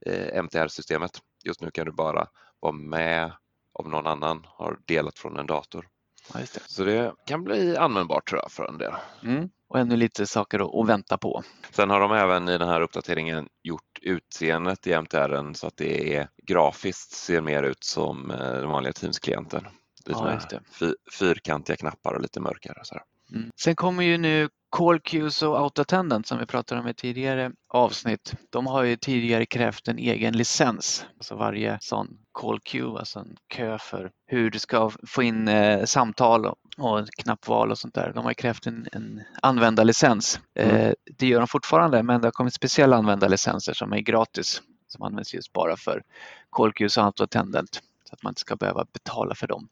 eh, 0.06 0.44
MTR-systemet. 0.44 1.12
Just 1.44 1.62
nu 1.62 1.72
kan 1.72 1.86
du 1.86 1.92
bara 1.92 2.28
vara 2.60 2.74
med 2.74 3.32
om 3.74 3.92
någon 3.92 4.08
annan 4.08 4.48
har 4.48 4.80
delat 4.86 5.20
från 5.20 5.38
en 5.38 5.46
dator. 5.46 5.88
Ja, 6.34 6.40
det. 6.40 6.62
Så 6.68 6.84
det 6.84 7.14
kan 7.26 7.44
bli 7.44 7.78
användbart 7.78 8.30
tror 8.30 8.42
jag 8.42 8.52
för 8.52 8.66
en 8.66 8.78
del. 8.78 8.94
Mm. 9.24 9.50
Och 9.68 9.80
ännu 9.80 9.96
lite 9.96 10.28
saker 10.28 10.82
att 10.82 10.88
vänta 10.88 11.18
på. 11.18 11.44
Sen 11.72 11.90
har 11.90 12.00
de 12.00 12.12
även 12.12 12.50
i 12.50 12.58
den 12.58 12.70
här 12.70 12.82
uppdateringen 12.82 13.50
gjort 13.64 14.00
utseendet 14.02 14.88
i 14.88 14.94
MTR 14.94 15.54
så 15.54 15.68
att 15.68 15.78
det 15.78 16.16
är 16.16 16.28
grafiskt 16.44 17.12
ser 17.12 17.42
mer 17.42 17.64
ut 17.64 17.84
som 17.84 18.32
eh, 18.32 18.38
den 18.38 18.70
vanliga 18.70 18.94
Teams-klienten. 18.94 19.68
Lite 20.06 20.62
ja, 20.80 20.94
fyrkantiga 21.20 21.78
knappar 21.78 22.14
och 22.14 22.22
lite 22.22 22.40
mörkare. 22.40 22.80
Så 22.84 23.00
mm. 23.34 23.50
Sen 23.56 23.76
kommer 23.76 24.04
ju 24.04 24.18
nu 24.18 24.50
Call 24.70 25.00
Queues 25.00 25.42
och 25.42 25.60
Autotendant 25.60 26.28
som 26.28 26.40
vi 26.40 26.46
pratade 26.46 26.82
om 26.82 26.88
i 26.88 26.94
tidigare 26.94 27.52
avsnitt, 27.68 28.34
de 28.50 28.68
har 28.68 28.84
ju 28.84 28.96
tidigare 28.96 29.46
krävt 29.46 29.88
en 29.88 29.98
egen 29.98 30.38
licens. 30.38 31.06
Alltså 31.18 31.36
varje 31.36 31.78
sån 31.82 32.18
call 32.32 32.60
queue, 32.60 33.00
alltså 33.00 33.20
en 33.20 33.38
kö 33.48 33.78
för 33.78 34.12
hur 34.26 34.50
du 34.50 34.60
ska 34.60 34.92
få 35.08 35.24
in 35.24 35.48
eh, 35.48 35.86
samtal 35.86 36.46
och 36.78 37.08
knappval 37.18 37.72
och 37.72 37.78
sånt 37.78 37.94
där. 37.94 38.12
De 38.14 38.26
har 38.26 38.34
krävt 38.34 38.68
en, 38.68 38.88
en 38.92 39.22
användarlicens. 39.42 40.40
Mm. 40.56 40.76
Eh, 40.76 40.94
det 41.18 41.28
gör 41.28 41.40
de 41.40 41.48
fortfarande 41.48 42.04
men 42.04 42.22
det 42.22 42.28
har 42.28 42.32
kommit 42.32 42.54
speciella 42.54 42.98
användarlicenser 42.98 43.74
som 43.74 43.94
är 43.94 44.00
gratis 44.00 44.62
som 44.88 45.04
används 45.04 45.34
just 45.34 45.54
bara 45.54 45.78
för 45.78 46.04
call 46.50 46.74
queues 46.74 46.98
och 46.98 47.04
Autotendant 47.04 47.82
så 48.04 48.16
att 48.16 48.24
man 48.24 48.32
inte 48.32 48.42
ska 48.42 48.56
behöva 48.56 48.86
betala 48.94 49.36
för 49.36 49.48
dem. 49.48 49.70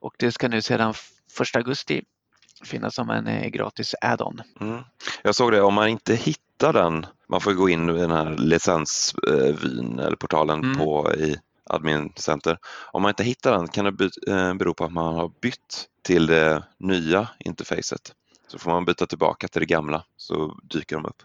Och 0.00 0.14
det 0.18 0.32
ska 0.32 0.48
nu 0.48 0.62
sedan 0.62 0.94
1 1.40 1.56
augusti 1.56 2.02
finnas 2.64 2.94
som 2.94 3.10
en 3.10 3.26
eh, 3.26 3.48
gratis 3.48 3.94
add-on. 4.00 4.42
Mm. 4.60 4.82
Jag 5.22 5.34
såg 5.34 5.52
det, 5.52 5.60
om 5.60 5.74
man 5.74 5.88
inte 5.88 6.14
hittar 6.14 6.72
den, 6.72 7.06
man 7.28 7.40
får 7.40 7.52
gå 7.52 7.68
in 7.68 7.88
i 7.88 7.92
den 7.92 8.10
här 8.10 8.36
licensvyn 8.36 9.98
eller 9.98 10.16
portalen 10.16 10.64
mm. 10.64 10.78
på 10.78 11.14
i 11.14 11.36
Admin 11.64 12.12
Center. 12.16 12.58
Om 12.92 13.02
man 13.02 13.08
inte 13.08 13.24
hittar 13.24 13.52
den 13.52 13.68
kan 13.68 13.84
det 13.84 14.10
eh, 14.28 14.54
bero 14.54 14.74
på 14.74 14.84
att 14.84 14.92
man 14.92 15.14
har 15.14 15.30
bytt 15.40 15.86
till 16.02 16.26
det 16.26 16.62
nya 16.78 17.28
interfacet. 17.38 18.12
Så 18.48 18.58
får 18.58 18.70
man 18.70 18.84
byta 18.84 19.06
tillbaka 19.06 19.48
till 19.48 19.60
det 19.60 19.66
gamla 19.66 20.04
så 20.16 20.58
dyker 20.62 20.96
de 20.96 21.04
upp. 21.06 21.22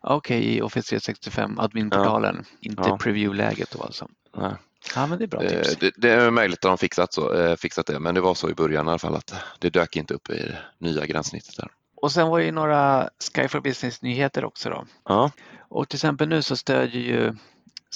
Okej, 0.00 0.38
okay, 0.38 0.56
i 0.56 0.62
Office 0.62 0.88
365 0.88 1.58
adminportalen, 1.58 2.44
ja. 2.44 2.56
inte 2.60 2.82
ja. 2.88 2.98
preview-läget 2.98 3.70
då 3.70 3.82
alltså? 3.82 4.08
Nej. 4.36 4.54
Ja, 4.94 5.06
men 5.06 5.18
det 5.18 5.24
är 5.24 5.28
bra 5.28 5.42
eh, 5.42 5.48
tips. 5.62 5.76
Det, 5.76 5.92
det, 5.96 6.10
är 6.10 6.30
möjligt 6.30 6.58
att 6.64 6.70
de 6.70 6.78
fixat, 6.78 7.12
så, 7.12 7.34
eh, 7.34 7.56
fixat 7.56 7.86
det, 7.86 7.98
men 7.98 8.14
det 8.14 8.20
var 8.20 8.34
så 8.34 8.50
i 8.50 8.54
början 8.54 8.86
i 8.86 8.88
alla 8.88 8.98
fall 8.98 9.14
att 9.14 9.34
det 9.58 9.70
dök 9.70 9.96
inte 9.96 10.14
upp 10.14 10.30
i 10.30 10.34
det 10.34 10.58
nya 10.78 11.06
gränssnittet. 11.06 11.56
Där. 11.56 11.68
Och 11.96 12.12
sen 12.12 12.28
var 12.28 12.40
det 12.40 12.52
några 12.52 13.10
Sky 13.34 13.48
for 13.48 13.60
Business-nyheter 13.60 14.44
också. 14.44 14.70
Då. 14.70 14.86
Ja. 15.04 15.30
Och 15.68 15.88
till 15.88 15.96
exempel 15.96 16.28
nu 16.28 16.42
så 16.42 16.56
stödjer 16.56 17.02
ju 17.02 17.34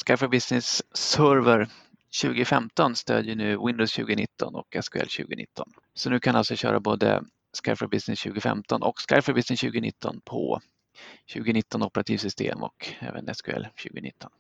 Sky 0.07 0.17
for 0.17 0.29
Business 0.29 0.83
Server 0.95 1.69
2015 2.21 2.97
stödjer 2.97 3.37
nu 3.37 3.59
Windows 3.67 3.93
2019 3.93 4.55
och 4.55 4.77
SQL 4.83 4.99
2019. 4.99 5.73
Så 5.95 6.11
nu 6.11 6.21
kan 6.21 6.37
alltså 6.37 6.57
köra 6.57 6.81
både 6.81 7.23
Skype 7.65 7.77
for 7.77 7.87
Business 7.87 8.23
2015 8.23 8.83
och 8.83 8.95
Skype 9.09 9.23
for 9.23 9.33
Business 9.33 9.61
2019 9.61 10.21
på 10.25 10.61
2019 11.33 11.83
operativsystem 11.83 12.63
och 12.63 12.89
även 13.01 13.35
SQL 13.35 13.65
2019. 13.83 14.31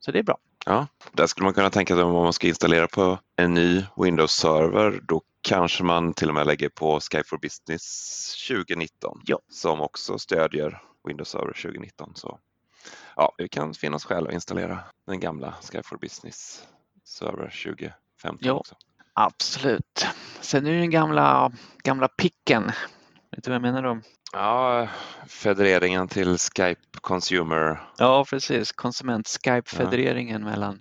Så 0.00 0.12
det 0.12 0.18
är 0.18 0.22
bra. 0.22 0.38
Ja, 0.66 0.86
där 1.12 1.26
skulle 1.26 1.44
man 1.44 1.54
kunna 1.54 1.70
tänka 1.70 1.94
sig 1.94 2.04
om 2.04 2.12
man 2.12 2.32
ska 2.32 2.46
installera 2.46 2.88
på 2.88 3.18
en 3.36 3.54
ny 3.54 3.84
Windows-server, 3.96 5.00
då 5.02 5.22
kanske 5.42 5.84
man 5.84 6.14
till 6.14 6.28
och 6.28 6.34
med 6.34 6.46
lägger 6.46 6.68
på 6.68 7.00
Skype 7.00 7.24
for 7.28 7.38
Business 7.38 8.46
2019 8.48 9.20
ja. 9.24 9.38
som 9.48 9.80
också 9.80 10.18
stödjer 10.18 10.82
Windows 11.08 11.28
Server 11.28 11.62
2019. 11.62 12.12
Så 12.14 12.38
ja, 13.16 13.34
det 13.38 13.48
kan 13.48 13.74
finnas 13.74 14.04
skäl 14.04 14.26
att 14.26 14.32
installera 14.32 14.78
den 15.06 15.20
gamla 15.20 15.54
Skype 15.62 15.82
for 15.82 15.96
Business 15.96 16.66
Server 17.04 17.64
2015 17.64 18.38
ja, 18.40 18.52
också. 18.52 18.74
Absolut. 19.12 20.06
Sen 20.40 20.66
är 20.66 20.70
det 20.70 20.78
den 20.78 20.90
gamla, 20.90 21.52
gamla 21.82 22.08
picken. 22.08 22.72
Vet 23.30 23.44
du 23.44 23.50
vad 23.50 23.54
jag 23.54 23.62
menar 23.62 23.82
då? 23.82 24.00
Ja, 24.34 24.88
federeringen 25.26 26.08
till 26.08 26.38
Skype 26.38 26.80
Consumer. 27.00 27.80
Ja, 27.98 28.24
precis. 28.30 28.72
Konsument-Skype-federeringen 28.72 30.42
ja. 30.42 30.48
mellan 30.50 30.80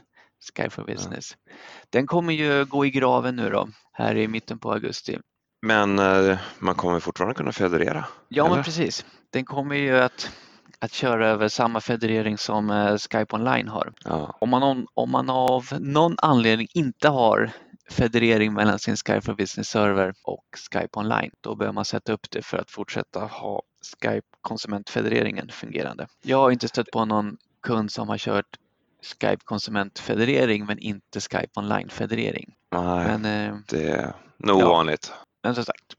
Skype 0.55 0.69
for 0.69 0.83
Business. 0.83 1.37
Ja. 1.45 1.53
Den 1.89 2.07
kommer 2.07 2.33
ju 2.33 2.65
gå 2.65 2.85
i 2.85 2.89
graven 2.89 3.35
nu 3.35 3.49
då, 3.49 3.67
här 3.91 4.15
i 4.15 4.27
mitten 4.27 4.59
på 4.59 4.71
augusti. 4.71 5.19
Men 5.61 5.99
eh, 5.99 6.37
man 6.59 6.75
kommer 6.75 6.99
fortfarande 6.99 7.35
kunna 7.35 7.51
federera? 7.51 8.05
Ja, 8.27 8.45
eller? 8.45 8.55
men 8.55 8.63
precis. 8.63 9.05
Den 9.29 9.45
kommer 9.45 9.75
ju 9.75 9.97
att, 9.97 10.31
att 10.79 10.93
köra 10.93 11.27
över 11.27 11.47
samma 11.47 11.81
federering 11.81 12.37
som 12.37 12.69
eh, 12.69 12.97
Skype 12.97 13.35
Online 13.35 13.67
har. 13.67 13.93
Ja. 14.03 14.37
Om, 14.41 14.49
man, 14.49 14.87
om 14.93 15.11
man 15.11 15.29
av 15.29 15.65
någon 15.79 16.15
anledning 16.17 16.67
inte 16.73 17.09
har 17.09 17.51
federering 17.89 18.53
mellan 18.53 18.79
sin 18.79 18.97
Skype 18.97 19.21
for 19.21 19.33
Business 19.33 19.69
server 19.69 20.13
och 20.23 20.45
Skype 20.71 20.99
Online. 20.99 21.31
Då 21.41 21.55
behöver 21.55 21.73
man 21.73 21.85
sätta 21.85 22.13
upp 22.13 22.31
det 22.31 22.41
för 22.41 22.57
att 22.57 22.71
fortsätta 22.71 23.19
ha 23.19 23.61
Skype 24.01 24.27
konsumentfedereringen 24.41 25.49
fungerande. 25.49 26.07
Jag 26.21 26.37
har 26.37 26.51
inte 26.51 26.67
stött 26.67 26.91
på 26.91 27.05
någon 27.05 27.37
kund 27.61 27.91
som 27.91 28.09
har 28.09 28.17
kört 28.17 28.57
Skype 29.01 29.43
konsumentfederering 29.43 30.65
men 30.65 30.79
inte 30.79 31.21
Skype 31.21 31.49
online-federering. 31.55 32.55
Nej, 32.71 33.17
men, 33.17 33.25
eh, 33.25 33.57
det 33.67 33.89
är 33.89 34.13
nog 34.37 34.61
ja, 34.61 34.69
vanligt. 34.69 35.11
Men 35.43 35.55
som 35.55 35.65
sagt, 35.65 35.95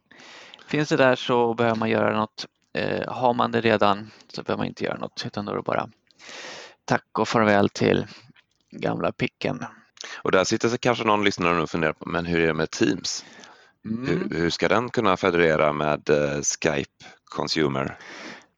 finns 0.69 0.89
det 0.89 0.97
där 0.97 1.17
så 1.17 1.55
behöver 1.55 1.77
man 1.77 1.91
göra 1.91 2.17
något. 2.17 2.47
Eh, 2.73 3.13
har 3.13 3.35
man 3.35 3.53
det 3.53 3.61
redan 3.61 4.11
så 4.29 4.43
behöver 4.43 4.59
man 4.59 4.67
inte 4.67 4.85
göra 4.85 4.99
något 4.99 5.23
utan 5.27 5.45
då 5.45 5.53
är 5.53 5.57
det 5.57 5.63
bara 5.63 5.89
tack 6.85 7.19
och 7.19 7.29
farväl 7.29 7.69
till 7.69 8.07
gamla 8.71 9.13
picken. 9.13 9.65
Och 10.23 10.33
där 10.33 10.45
sitter 10.45 10.69
sig 10.69 10.79
kanske 10.79 11.05
någon 11.05 11.25
lyssnare 11.25 11.63
och 11.63 11.71
funderar 11.71 11.93
på, 11.93 12.09
men 12.09 12.27
hur 12.27 12.41
är 12.41 12.47
det 12.47 12.55
med 12.55 12.71
Teams? 12.71 13.25
Mm. 13.85 14.07
Hur, 14.07 14.39
hur, 14.39 14.51
ska 14.51 14.69
den 14.69 14.91
kunna 14.91 15.17
federera 15.17 15.73
med 15.73 16.11
uh, 16.11 16.43
Skype 16.43 17.05
Consumer? 17.25 17.99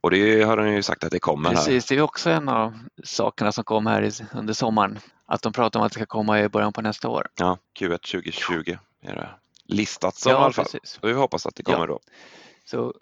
Och 0.01 0.11
det 0.11 0.43
har 0.43 0.57
den 0.57 0.75
ju 0.75 0.83
sagt 0.83 1.05
att 1.05 1.11
det 1.11 1.19
kommer. 1.19 1.51
Precis, 1.51 1.91
här. 1.91 1.97
det 1.97 2.01
är 2.01 2.05
också 2.05 2.31
en 2.31 2.49
av 2.49 2.79
sakerna 3.05 3.53
som 3.53 3.65
kom 3.65 3.87
här 3.87 4.13
under 4.35 4.55
sommaren. 4.55 4.99
Att 5.27 5.43
de 5.43 5.53
pratar 5.53 5.81
om 5.81 5.87
att 5.87 5.93
det 5.93 5.99
ska 5.99 6.07
komma 6.07 6.41
i 6.41 6.49
början 6.49 6.73
på 6.73 6.83
nästa 6.83 7.09
år. 7.09 7.29
Ja, 7.39 7.59
Q1 7.79 7.99
2020 7.99 8.77
är 9.03 9.15
det 9.15 9.31
listat 9.65 10.17
som 10.17 10.33
ja, 10.33 10.39
i 10.39 10.43
alla 10.43 10.53
fall. 10.53 10.65
Precis. 10.65 10.99
Och 11.03 11.09
vi 11.09 11.13
hoppas 11.13 11.47
att 11.47 11.55
det 11.55 11.63
kommer 11.63 11.79
ja. 11.79 11.87
då. 11.87 12.01
Så 12.65 12.95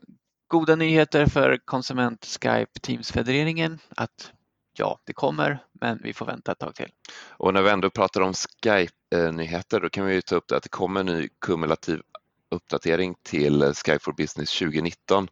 goda 0.48 0.76
nyheter 0.76 1.26
för 1.26 1.58
konsument 1.64 2.24
Skype 2.24 2.80
Teams-federeringen 2.80 3.78
att 3.96 4.32
ja, 4.78 4.98
det 5.04 5.12
kommer, 5.12 5.58
men 5.80 6.00
vi 6.02 6.12
får 6.12 6.26
vänta 6.26 6.52
ett 6.52 6.58
tag 6.58 6.74
till. 6.74 6.90
Och 7.28 7.54
när 7.54 7.62
vi 7.62 7.70
ändå 7.70 7.90
pratar 7.90 8.20
om 8.20 8.34
Skype-nyheter, 8.34 9.80
då 9.80 9.90
kan 9.90 10.06
vi 10.06 10.22
ta 10.22 10.36
upp 10.36 10.48
det 10.48 10.56
att 10.56 10.62
det 10.62 10.68
kommer 10.68 11.00
en 11.00 11.06
ny 11.06 11.28
kumulativ 11.40 12.00
uppdatering 12.50 13.14
till 13.22 13.72
Skype 13.74 13.98
for 13.98 14.12
Business 14.12 14.58
2019 14.58 15.28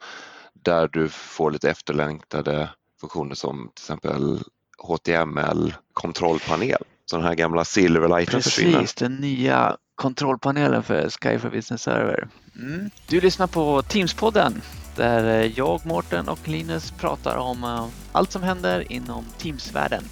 där 0.54 0.88
du 0.88 1.08
får 1.08 1.50
lite 1.50 1.70
efterlängtade 1.70 2.70
funktioner 3.00 3.34
som 3.34 3.70
till 3.74 3.82
exempel 3.82 4.40
HTML 4.78 5.74
kontrollpanel. 5.92 6.82
Så 7.06 7.16
den 7.16 7.26
här 7.26 7.34
gamla 7.34 7.64
Silverlighten 7.64 8.42
försvinner. 8.42 8.78
Precis, 8.78 8.94
den 8.94 9.16
nya 9.16 9.76
kontrollpanelen 10.02 10.82
för 10.82 11.10
Skype 11.10 11.38
for 11.38 11.50
Business 11.50 11.82
Server. 11.82 12.28
Mm. 12.56 12.90
Du 13.08 13.20
lyssnar 13.20 13.46
på 13.46 13.82
Teams-podden 13.82 14.52
där 14.96 15.40
eh, 15.40 15.58
jag, 15.58 15.86
Mårten 15.86 16.28
och 16.28 16.48
Linus 16.48 16.90
pratar 16.90 17.36
om 17.36 17.64
eh, 17.64 17.86
allt 18.12 18.32
som 18.32 18.42
händer 18.42 18.92
inom 18.92 19.24
Teams-världen. 19.38 20.04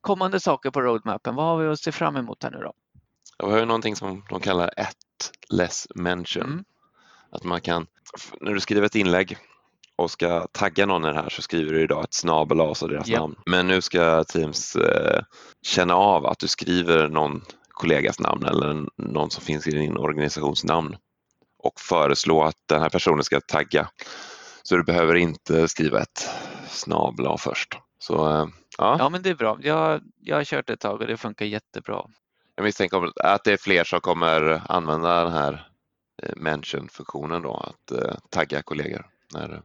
Kommande 0.00 0.40
saker 0.40 0.70
på 0.70 0.80
roadmappen, 0.80 1.34
vad 1.34 1.46
har 1.46 1.58
vi 1.58 1.68
att 1.68 1.80
se 1.80 1.92
fram 1.92 2.16
emot 2.16 2.42
här 2.42 2.50
nu 2.50 2.58
då? 2.58 2.72
Vi 3.38 3.52
har 3.52 3.58
ju 3.58 3.64
någonting 3.64 3.96
som 3.96 4.24
de 4.30 4.40
kallar 4.40 4.70
ett 4.76 4.96
less 5.50 5.86
mention. 5.94 6.42
Mm. 6.42 6.64
Att 7.30 7.44
man 7.44 7.60
kan, 7.60 7.86
när 8.40 8.54
du 8.54 8.60
skriver 8.60 8.86
ett 8.86 8.94
inlägg 8.94 9.38
och 10.02 10.10
ska 10.10 10.46
tagga 10.52 10.86
någon 10.86 11.04
i 11.04 11.08
det 11.08 11.14
här 11.14 11.28
så 11.28 11.42
skriver 11.42 11.72
du 11.72 11.82
idag 11.82 12.04
ett 12.04 12.14
snabel 12.14 12.60
och 12.60 12.76
så 12.76 12.86
deras 12.86 13.08
yep. 13.08 13.18
namn. 13.18 13.36
Men 13.46 13.66
nu 13.66 13.80
ska 13.80 14.24
Teams 14.24 14.76
eh, 14.76 15.22
känna 15.62 15.94
av 15.94 16.26
att 16.26 16.38
du 16.38 16.48
skriver 16.48 17.08
någon 17.08 17.42
kollegas 17.68 18.20
namn 18.20 18.44
eller 18.44 18.86
någon 18.96 19.30
som 19.30 19.44
finns 19.44 19.66
i 19.66 19.70
din 19.70 19.96
organisations 19.96 20.64
namn 20.64 20.96
och 21.58 21.80
föreslå 21.80 22.42
att 22.42 22.56
den 22.68 22.82
här 22.82 22.88
personen 22.88 23.24
ska 23.24 23.40
tagga. 23.40 23.88
Så 24.62 24.76
du 24.76 24.84
behöver 24.84 25.14
inte 25.14 25.68
skriva 25.68 26.00
ett 26.00 26.30
snabel 26.68 27.38
först. 27.38 27.78
Så, 27.98 28.28
eh, 28.28 28.46
ja. 28.78 28.96
ja, 28.98 29.08
men 29.08 29.22
det 29.22 29.30
är 29.30 29.34
bra. 29.34 29.58
Jag, 29.62 30.00
jag 30.20 30.36
har 30.36 30.44
kört 30.44 30.70
ett 30.70 30.80
tag 30.80 31.00
och 31.00 31.06
det 31.06 31.16
funkar 31.16 31.46
jättebra. 31.46 32.04
Jag 32.56 32.64
misstänker 32.64 33.10
att 33.24 33.44
det 33.44 33.52
är 33.52 33.56
fler 33.56 33.84
som 33.84 34.00
kommer 34.00 34.62
använda 34.68 35.24
den 35.24 35.32
här 35.32 35.68
eh, 36.22 36.32
mention-funktionen 36.36 37.42
då, 37.42 37.56
att 37.56 37.90
eh, 37.90 38.14
tagga 38.30 38.62
kollegor 38.62 39.06
när, 39.34 39.62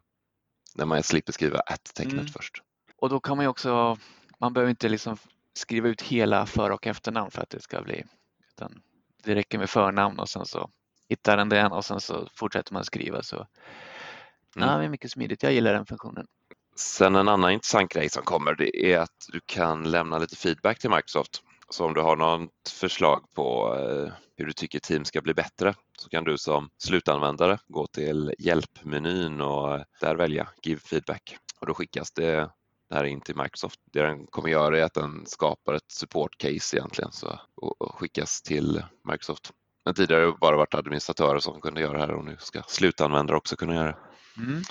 när 0.77 0.85
man 0.85 1.03
slipper 1.03 1.33
skriva 1.33 1.59
att-tecknet 1.59 2.13
mm. 2.13 2.27
först. 2.27 2.61
Och 2.97 3.09
då 3.09 3.19
kan 3.19 3.37
man 3.37 3.43
ju 3.43 3.49
också, 3.49 3.97
man 4.39 4.53
behöver 4.53 4.69
inte 4.69 4.89
liksom 4.89 5.17
skriva 5.53 5.87
ut 5.87 6.01
hela 6.01 6.45
för 6.45 6.69
och 6.69 6.87
efternamn 6.87 7.31
för 7.31 7.41
att 7.41 7.49
det 7.49 7.61
ska 7.61 7.81
bli, 7.81 8.03
utan 8.49 8.81
det 9.23 9.35
räcker 9.35 9.57
med 9.57 9.69
förnamn 9.69 10.19
och 10.19 10.29
sen 10.29 10.45
så 10.45 10.69
hittar 11.09 11.37
den 11.37 11.49
den 11.49 11.71
och 11.71 11.85
sen 11.85 12.01
så 12.01 12.29
fortsätter 12.35 12.73
man 12.73 12.83
skriva 12.83 13.23
så 13.23 13.35
mm. 13.35 14.69
ja, 14.69 14.77
det 14.77 14.85
är 14.85 14.89
mycket 14.89 15.11
smidigt. 15.11 15.43
Jag 15.43 15.53
gillar 15.53 15.73
den 15.73 15.85
funktionen. 15.85 16.27
Sen 16.75 17.15
en 17.15 17.27
annan 17.27 17.51
intressant 17.51 17.91
grej 17.91 18.09
som 18.09 18.23
kommer 18.23 18.55
det 18.55 18.93
är 18.93 18.99
att 18.99 19.27
du 19.27 19.39
kan 19.45 19.91
lämna 19.91 20.17
lite 20.17 20.35
feedback 20.35 20.79
till 20.79 20.89
Microsoft. 20.89 21.43
Så 21.69 21.85
om 21.85 21.93
du 21.93 22.01
har 22.01 22.15
något 22.15 22.69
förslag 22.69 23.25
på 23.33 23.75
eh, 23.75 24.13
hur 24.35 24.45
du 24.45 24.53
tycker 24.53 24.79
Teams 24.79 25.07
ska 25.07 25.21
bli 25.21 25.33
bättre 25.33 25.73
så 25.97 26.09
kan 26.09 26.23
du 26.23 26.37
som 26.37 26.69
slutanvändare 26.77 27.59
gå 27.67 27.87
till 27.87 28.33
hjälpmenyn 28.39 29.41
och 29.41 29.83
där 30.01 30.15
välja 30.15 30.47
Give 30.63 30.79
feedback 30.79 31.37
och 31.59 31.67
då 31.67 31.73
skickas 31.73 32.11
det 32.11 32.49
det 32.89 32.95
här 32.95 33.03
in 33.03 33.21
till 33.21 33.35
Microsoft. 33.35 33.79
Det 33.91 34.01
den 34.01 34.27
kommer 34.27 34.49
göra 34.49 34.79
är 34.79 34.83
att 34.83 34.93
den 34.93 35.25
skapar 35.25 35.73
ett 35.73 35.91
support 35.91 36.37
case 36.37 36.77
egentligen 36.77 37.11
så, 37.11 37.39
och 37.55 37.95
skickas 37.95 38.41
till 38.41 38.83
Microsoft. 39.11 39.51
Men 39.85 39.93
tidigare 39.93 40.23
har 40.23 40.31
det 40.31 40.37
bara 40.37 40.57
varit 40.57 40.73
administratörer 40.73 41.39
som 41.39 41.61
kunde 41.61 41.81
göra 41.81 41.93
det 41.93 41.99
här 41.99 42.11
och 42.11 42.25
nu 42.25 42.37
ska 42.39 42.61
slutanvändare 42.67 43.37
också 43.37 43.55
kunna 43.55 43.75
göra 43.75 43.87
det. 43.87 43.97
Mm. 44.37 44.63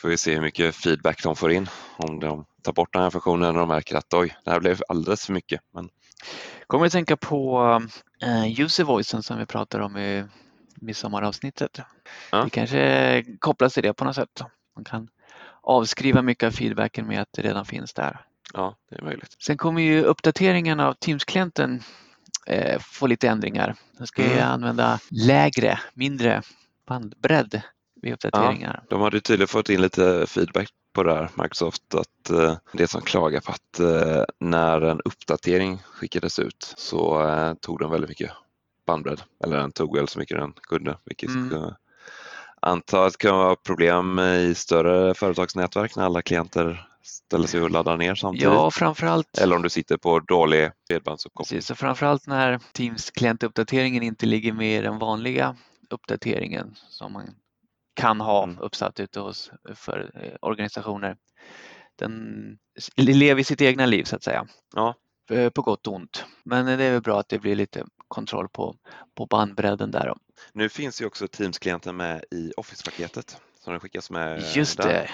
Får 0.00 0.08
vi 0.08 0.16
se 0.16 0.34
hur 0.34 0.40
mycket 0.40 0.74
feedback 0.74 1.22
de 1.22 1.36
får 1.36 1.52
in 1.52 1.68
om 1.96 2.20
de 2.20 2.44
tar 2.62 2.72
bort 2.72 2.92
den 2.92 3.02
här 3.02 3.10
funktionen 3.10 3.48
och 3.48 3.54
de 3.54 3.68
märker 3.68 3.96
att 3.96 4.14
oj, 4.14 4.36
det 4.44 4.50
här 4.50 4.60
blev 4.60 4.82
alldeles 4.88 5.26
för 5.26 5.32
mycket. 5.32 5.60
Men... 5.74 5.88
Kommer 6.66 6.86
att 6.86 6.92
tänka 6.92 7.16
på 7.16 7.62
uh, 8.24 8.60
user 8.60 8.84
voicen 8.84 9.22
som 9.22 9.38
vi 9.38 9.46
pratade 9.46 9.84
om 9.84 9.96
i 9.96 10.24
midsommaravsnittet. 10.74 11.80
Ja. 12.30 12.44
Det 12.44 12.50
kanske 12.50 13.24
kopplas 13.38 13.74
till 13.74 13.82
det 13.82 13.92
på 13.92 14.04
något 14.04 14.14
sätt. 14.14 14.42
Man 14.76 14.84
kan 14.84 15.08
avskriva 15.62 16.22
mycket 16.22 16.46
av 16.46 16.50
feedbacken 16.50 17.06
med 17.06 17.22
att 17.22 17.28
det 17.32 17.42
redan 17.42 17.64
finns 17.64 17.94
där. 17.94 18.20
Ja, 18.54 18.76
det 18.90 18.96
är 18.96 19.02
möjligt. 19.02 19.36
Sen 19.38 19.56
kommer 19.56 19.82
ju 19.82 20.02
uppdateringen 20.02 20.80
av 20.80 20.94
Teams-klienten 20.94 21.82
eh, 22.46 22.80
få 22.80 23.06
lite 23.06 23.28
ändringar. 23.28 23.74
Nu 23.98 24.06
ska 24.06 24.22
mm. 24.22 24.48
använda 24.48 25.00
lägre, 25.10 25.80
mindre 25.94 26.42
bandbredd 26.86 27.62
vid 28.02 28.12
uppdateringar. 28.12 28.80
Ja, 28.82 28.96
de 28.96 29.00
hade 29.00 29.20
tydligen 29.20 29.48
fått 29.48 29.68
in 29.68 29.80
lite 29.80 30.26
feedback 30.26 30.68
på 30.92 31.02
det 31.02 31.14
här, 31.14 31.30
Microsoft, 31.34 31.94
att 31.94 32.30
eh, 32.30 32.56
det 32.72 32.88
som 32.88 33.02
klagar 33.02 33.40
på 33.40 33.52
att 33.52 33.80
eh, 33.80 34.24
när 34.40 34.80
en 34.80 35.00
uppdatering 35.00 35.78
skickades 35.78 36.38
ut 36.38 36.74
så 36.76 37.28
eh, 37.28 37.54
tog 37.54 37.78
den 37.78 37.90
väldigt 37.90 38.10
mycket 38.10 38.30
bandbredd. 38.86 39.22
Eller 39.44 39.56
den 39.56 39.72
tog 39.72 39.96
väl 39.96 40.08
så 40.08 40.18
mycket 40.18 40.36
den 40.36 40.52
kunde, 40.52 40.98
vilket 41.04 41.28
mm. 41.28 41.70
antar 42.60 43.06
att 43.06 43.18
kan 43.18 43.36
vara 43.36 43.56
problem 43.56 44.18
i 44.18 44.54
större 44.56 45.14
företagsnätverk 45.14 45.96
när 45.96 46.04
alla 46.04 46.22
klienter 46.22 46.88
ställer 47.02 47.46
sig 47.46 47.60
och 47.60 47.70
laddar 47.70 47.96
ner 47.96 48.14
samtidigt. 48.14 48.44
Ja, 48.44 48.70
framförallt. 48.70 49.38
Eller 49.38 49.56
om 49.56 49.62
du 49.62 49.70
sitter 49.70 49.96
på 49.96 50.20
dålig 50.20 50.70
bredbandsuppkoppling. 50.88 51.56
Precis, 51.56 51.66
så 51.66 51.74
framförallt 51.74 52.26
när 52.26 52.60
Teams 52.72 53.10
klientuppdateringen 53.10 54.02
inte 54.02 54.26
ligger 54.26 54.52
med 54.52 54.78
i 54.78 54.82
den 54.82 54.98
vanliga 54.98 55.56
uppdateringen 55.90 56.74
som 56.88 57.12
man 57.12 57.34
kan 57.94 58.20
ha 58.20 58.44
mm. 58.44 58.58
uppsatt 58.58 59.00
ute 59.00 59.20
hos 59.20 59.50
för 59.74 60.10
eh, 60.14 60.36
organisationer. 60.40 61.16
Den 61.98 62.58
lever 62.96 63.42
sitt 63.42 63.60
egna 63.60 63.86
liv 63.86 64.04
så 64.04 64.16
att 64.16 64.22
säga. 64.22 64.46
Ja. 64.74 64.94
På 65.54 65.62
gott 65.62 65.86
och 65.86 65.94
ont. 65.94 66.24
Men 66.44 66.66
det 66.66 66.84
är 66.84 66.92
väl 66.92 67.02
bra 67.02 67.20
att 67.20 67.28
det 67.28 67.38
blir 67.38 67.56
lite 67.56 67.84
kontroll 68.08 68.48
på, 68.48 68.76
på 69.14 69.26
bandbredden 69.26 69.90
där. 69.90 70.14
Nu 70.52 70.68
finns 70.68 71.02
ju 71.02 71.06
också 71.06 71.28
Teams-klienten 71.28 71.96
med 71.96 72.24
i 72.30 72.52
Office-paketet. 72.56 73.40
Så 73.64 73.70
den 73.70 73.80
skickas 73.80 74.10
med 74.10 74.42
Just 74.54 74.78
där. 74.78 74.88
det, 74.88 75.10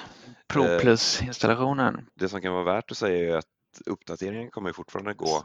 Pro 0.46 0.64
Eh, 0.64 0.80
Plus-installationen. 0.80 2.06
Det 2.14 2.28
som 2.28 2.40
kan 2.40 2.52
vara 2.52 2.64
värt 2.64 2.90
att 2.90 2.96
säga 2.96 3.34
är 3.34 3.38
att 3.38 3.46
uppdateringen 3.86 4.50
kommer 4.50 4.72
fortfarande 4.72 5.14
gå 5.14 5.44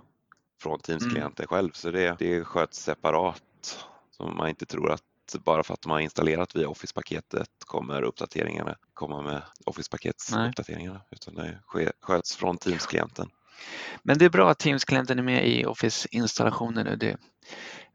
från 0.62 0.80
Teams-klienten 0.80 1.48
själv 1.48 1.72
så 1.72 1.92
det, 1.92 2.16
det 2.20 2.44
sköts 2.44 2.84
separat. 2.84 3.86
Så 4.12 4.24
man 4.28 4.50
inte 4.50 4.66
tror 4.66 4.92
att 4.92 5.04
bara 5.46 5.64
för 5.64 5.74
att 5.74 5.82
de 5.82 5.92
har 5.92 6.00
installerat 6.00 6.56
via 6.56 6.68
Office-paketet 6.68 7.48
kommer 7.66 8.02
uppdateringarna 8.02 8.76
komma 8.94 9.22
med. 9.22 9.42
Office-paketsuppdateringarna 9.66 11.02
utan 11.12 11.36
det 11.36 11.60
sköts 12.02 12.36
från 12.36 12.58
Teams-klienten. 12.58 13.30
Men 14.04 14.18
det 14.18 14.26
är 14.26 14.30
bra 14.30 14.50
att 14.52 14.60
Teams-klienten 14.60 15.20
är 15.20 15.24
med 15.24 15.48
i 15.48 15.66
Office-installationen 15.66 16.86
nu. 16.86 16.96
Det 16.96 17.18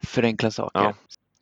förenklar 0.06 0.50
saker. 0.50 0.80
Ja. 0.80 0.94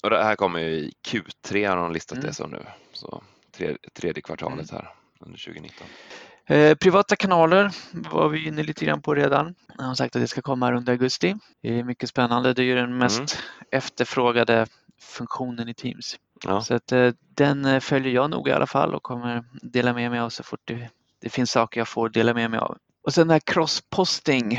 Och 0.02 0.10
det 0.10 0.24
här 0.24 0.36
kommer 0.36 0.60
ju 0.60 0.68
i 0.68 0.92
Q3 1.08 1.68
har 1.68 1.76
de 1.76 1.92
listat 1.92 2.18
Mm. 2.18 2.26
det 2.28 2.34
som 2.34 2.50
nu. 2.50 2.62
Så 2.92 3.22
tredje, 3.56 3.76
tredje 3.94 4.22
kvartalet 4.22 4.70
här 4.70 4.90
under 5.20 5.38
2019. 5.38 5.86
Eh, 6.48 6.74
privata 6.74 7.16
kanaler 7.16 7.70
var 7.92 8.28
vi 8.28 8.46
inne 8.46 8.62
lite 8.62 8.84
grann 8.84 9.02
på 9.02 9.14
redan. 9.14 9.54
Jag 9.78 9.84
har 9.84 9.94
sagt 9.94 10.16
att 10.16 10.22
det 10.22 10.28
ska 10.28 10.42
komma 10.42 10.66
här 10.66 10.72
under 10.72 10.92
augusti. 10.92 11.34
Det 11.62 11.78
är 11.78 11.84
mycket 11.84 12.08
spännande. 12.08 12.54
Det 12.54 12.62
är 12.62 12.66
ju 12.66 12.74
den 12.74 12.98
mest 12.98 13.18
Mm. 13.18 13.28
efterfrågade 13.70 14.66
funktionen 15.06 15.68
i 15.68 15.74
Teams. 15.74 16.16
Ja. 16.44 16.60
Så 16.60 16.74
att, 16.74 16.92
eh, 16.92 17.12
den 17.34 17.64
eh, 17.64 17.80
följer 17.80 18.12
jag 18.14 18.30
nog 18.30 18.48
i 18.48 18.52
alla 18.52 18.66
fall 18.66 18.94
och 18.94 19.02
kommer 19.02 19.44
dela 19.62 19.92
med 19.92 20.10
mig 20.10 20.20
av 20.20 20.30
så 20.30 20.42
fort 20.42 20.60
det, 20.64 20.88
det 21.20 21.28
finns 21.28 21.50
saker 21.50 21.80
jag 21.80 21.88
får 21.88 22.08
dela 22.08 22.34
med 22.34 22.50
mig 22.50 22.60
av. 22.60 22.78
Och 23.04 23.14
sen 23.14 23.28
den 23.28 23.32
här 23.34 23.40
cross-posting, 23.40 24.52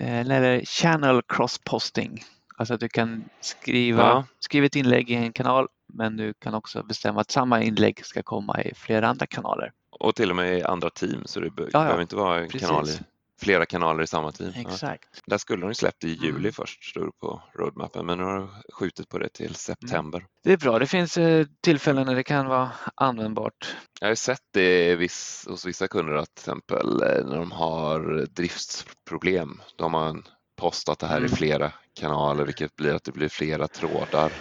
eh, 0.00 0.18
eller 0.20 0.64
channel 0.64 1.22
cross-posting. 1.22 2.24
Alltså 2.56 2.74
att 2.74 2.80
du 2.80 2.88
kan 2.88 3.24
skriva, 3.40 4.02
Ja. 4.02 4.24
skriva 4.38 4.66
ett 4.66 4.76
inlägg 4.76 5.10
i 5.10 5.14
en 5.14 5.32
kanal 5.32 5.66
men 5.86 6.16
du 6.16 6.34
kan 6.34 6.54
också 6.54 6.82
bestämma 6.82 7.20
att 7.20 7.30
samma 7.30 7.62
inlägg 7.62 8.06
ska 8.06 8.22
komma 8.22 8.62
i 8.62 8.74
flera 8.74 9.08
andra 9.08 9.26
kanaler. 9.26 9.72
Och 9.90 10.14
till 10.14 10.30
och 10.30 10.36
med 10.36 10.58
i 10.58 10.62
andra 10.62 10.90
team 10.90 11.22
så 11.24 11.40
det 11.40 11.50
be- 11.50 11.68
ja. 11.72 11.78
behöver 11.82 12.02
inte 12.02 12.16
vara 12.16 12.40
en 12.40 12.48
Precis. 12.48 12.68
kanal 12.68 12.88
i, 12.88 12.98
flera 13.40 13.66
kanaler 13.66 14.02
i 14.02 14.06
samma 14.06 14.32
team. 14.32 14.52
Ja. 14.54 14.60
Exakt. 14.60 15.22
Där 15.26 15.38
skulle 15.38 15.66
de 15.66 15.74
släppt 15.74 16.04
i 16.04 16.08
juli 16.08 16.38
Mm. 16.38 16.52
först, 16.52 16.84
stod 16.84 17.06
det 17.06 17.12
på 17.20 17.42
roadmappen, 17.54 18.06
men 18.06 18.18
nu 18.18 18.24
har 18.24 18.38
de 18.38 18.48
skjutit 18.72 19.08
på 19.08 19.18
det 19.18 19.28
till 19.28 19.54
september. 19.54 20.24
Det 20.44 20.52
är 20.52 20.56
bra. 20.56 20.78
Det 20.78 20.86
finns 20.86 21.16
eh, 21.18 21.46
tillfällen 21.64 22.06
när 22.06 22.14
det 22.14 22.22
kan 22.22 22.46
vara 22.46 22.70
användbart. 22.94 23.76
Jag 24.00 24.08
har 24.08 24.14
sett 24.14 24.40
det 24.52 24.96
viss, 24.96 25.44
hos 25.48 25.66
vissa 25.66 25.88
kunder 25.88 26.14
att 26.14 26.34
till 26.34 26.42
exempel 26.42 27.02
eh, 27.02 27.26
när 27.26 27.36
de 27.36 27.52
har 27.52 28.26
driftsproblem, 28.30 29.60
då 29.76 29.84
har 29.84 29.90
man 29.90 30.24
postat 30.56 30.98
det 30.98 31.06
här 31.06 31.16
Mm. 31.18 31.32
i 31.32 31.36
flera 31.36 31.72
kanaler 32.00 32.44
vilket 32.44 32.76
blir 32.76 32.94
att 32.94 33.04
det 33.04 33.12
blir 33.12 33.28
flera 33.28 33.68
trådar 33.68 34.32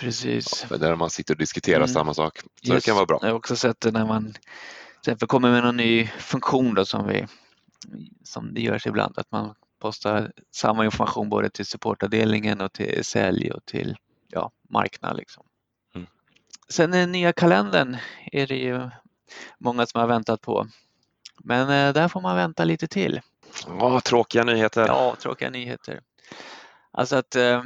Precis. 0.00 0.66
där 0.70 0.96
man 0.96 1.10
sitter 1.10 1.34
och 1.34 1.38
diskuterar 1.38 1.76
Mm. 1.76 1.88
samma 1.88 2.14
sak. 2.14 2.38
Så 2.38 2.46
Just, 2.62 2.84
det 2.86 2.88
kan 2.90 2.96
vara 2.96 3.06
bra. 3.06 3.18
Jag 3.22 3.28
har 3.28 3.34
också 3.34 3.56
sett 3.56 3.80
det 3.80 3.90
när 3.90 4.06
man 4.06 4.24
till 4.32 4.40
exempel 5.12 5.28
kommer 5.28 5.50
med 5.50 5.62
någon 5.64 5.76
ny 5.76 6.06
funktion 6.06 6.74
då 6.74 6.84
som, 6.84 7.06
vi, 7.06 7.26
som 8.24 8.54
det 8.54 8.60
görs 8.60 8.86
ibland, 8.86 9.18
att 9.18 9.30
man 9.30 9.54
postar 9.78 10.32
samma 10.50 10.84
information 10.84 11.28
både 11.28 11.50
till 11.50 11.66
supportavdelningen 11.66 12.60
och 12.60 12.72
till 12.72 13.04
sälj 13.04 13.50
och 13.50 13.64
till 13.64 13.96
ja, 14.28 14.50
marknad. 14.68 15.16
Liksom. 15.16 15.46
Mm. 15.94 16.06
Sen 16.68 16.90
den 16.90 17.12
nya 17.12 17.32
kalendern 17.32 17.96
är 18.32 18.46
det 18.46 18.56
ju 18.56 18.90
många 19.58 19.86
som 19.86 20.00
har 20.00 20.08
väntat 20.08 20.40
på. 20.40 20.66
Men 21.44 21.62
eh, 21.62 21.92
där 21.92 22.08
får 22.08 22.20
man 22.20 22.36
vänta 22.36 22.64
lite 22.64 22.88
till. 22.88 23.20
Ja, 23.66 24.00
tråkiga 24.00 24.44
nyheter. 24.44 24.86
Ja, 24.86 25.16
tråkiga 25.20 25.50
nyheter. 25.50 26.00
Alltså 26.90 27.16
att 27.16 27.36
eh, 27.36 27.62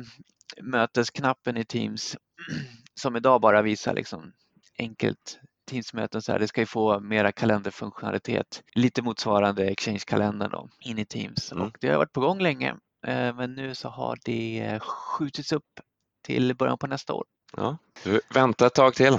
mötesknappen 0.60 1.56
i 1.56 1.64
Teams 1.64 2.16
som 2.94 3.16
idag 3.16 3.40
bara 3.40 3.62
visar 3.62 3.94
liksom 3.94 4.32
enkelt 4.78 5.40
Teamsmöten 5.70 6.22
så 6.22 6.32
här, 6.32 6.38
det 6.38 6.48
ska 6.48 6.60
ju 6.60 6.66
få 6.66 7.00
mera 7.00 7.32
kalenderfunktionalitet. 7.32 8.62
Lite 8.74 9.02
motsvarande 9.02 9.66
Exchange-kalendern 9.66 10.50
då, 10.50 10.68
in 10.80 10.98
i 10.98 11.04
Teams. 11.04 11.52
Mm. 11.52 11.66
Och 11.66 11.76
det 11.80 11.88
har 11.88 11.96
varit 11.96 12.12
på 12.12 12.20
gång 12.20 12.40
länge 12.40 12.70
eh, 13.06 13.34
men 13.34 13.54
nu 13.54 13.74
så 13.74 13.88
har 13.88 14.18
det 14.24 14.78
skjutits 14.82 15.52
upp 15.52 15.80
till 16.24 16.56
början 16.56 16.78
på 16.78 16.86
nästa 16.86 17.12
år. 17.12 17.24
Ja. 17.56 17.78
Du, 18.04 18.20
vänta 18.34 18.66
ett 18.66 18.74
tag 18.74 18.94
till. 18.94 19.18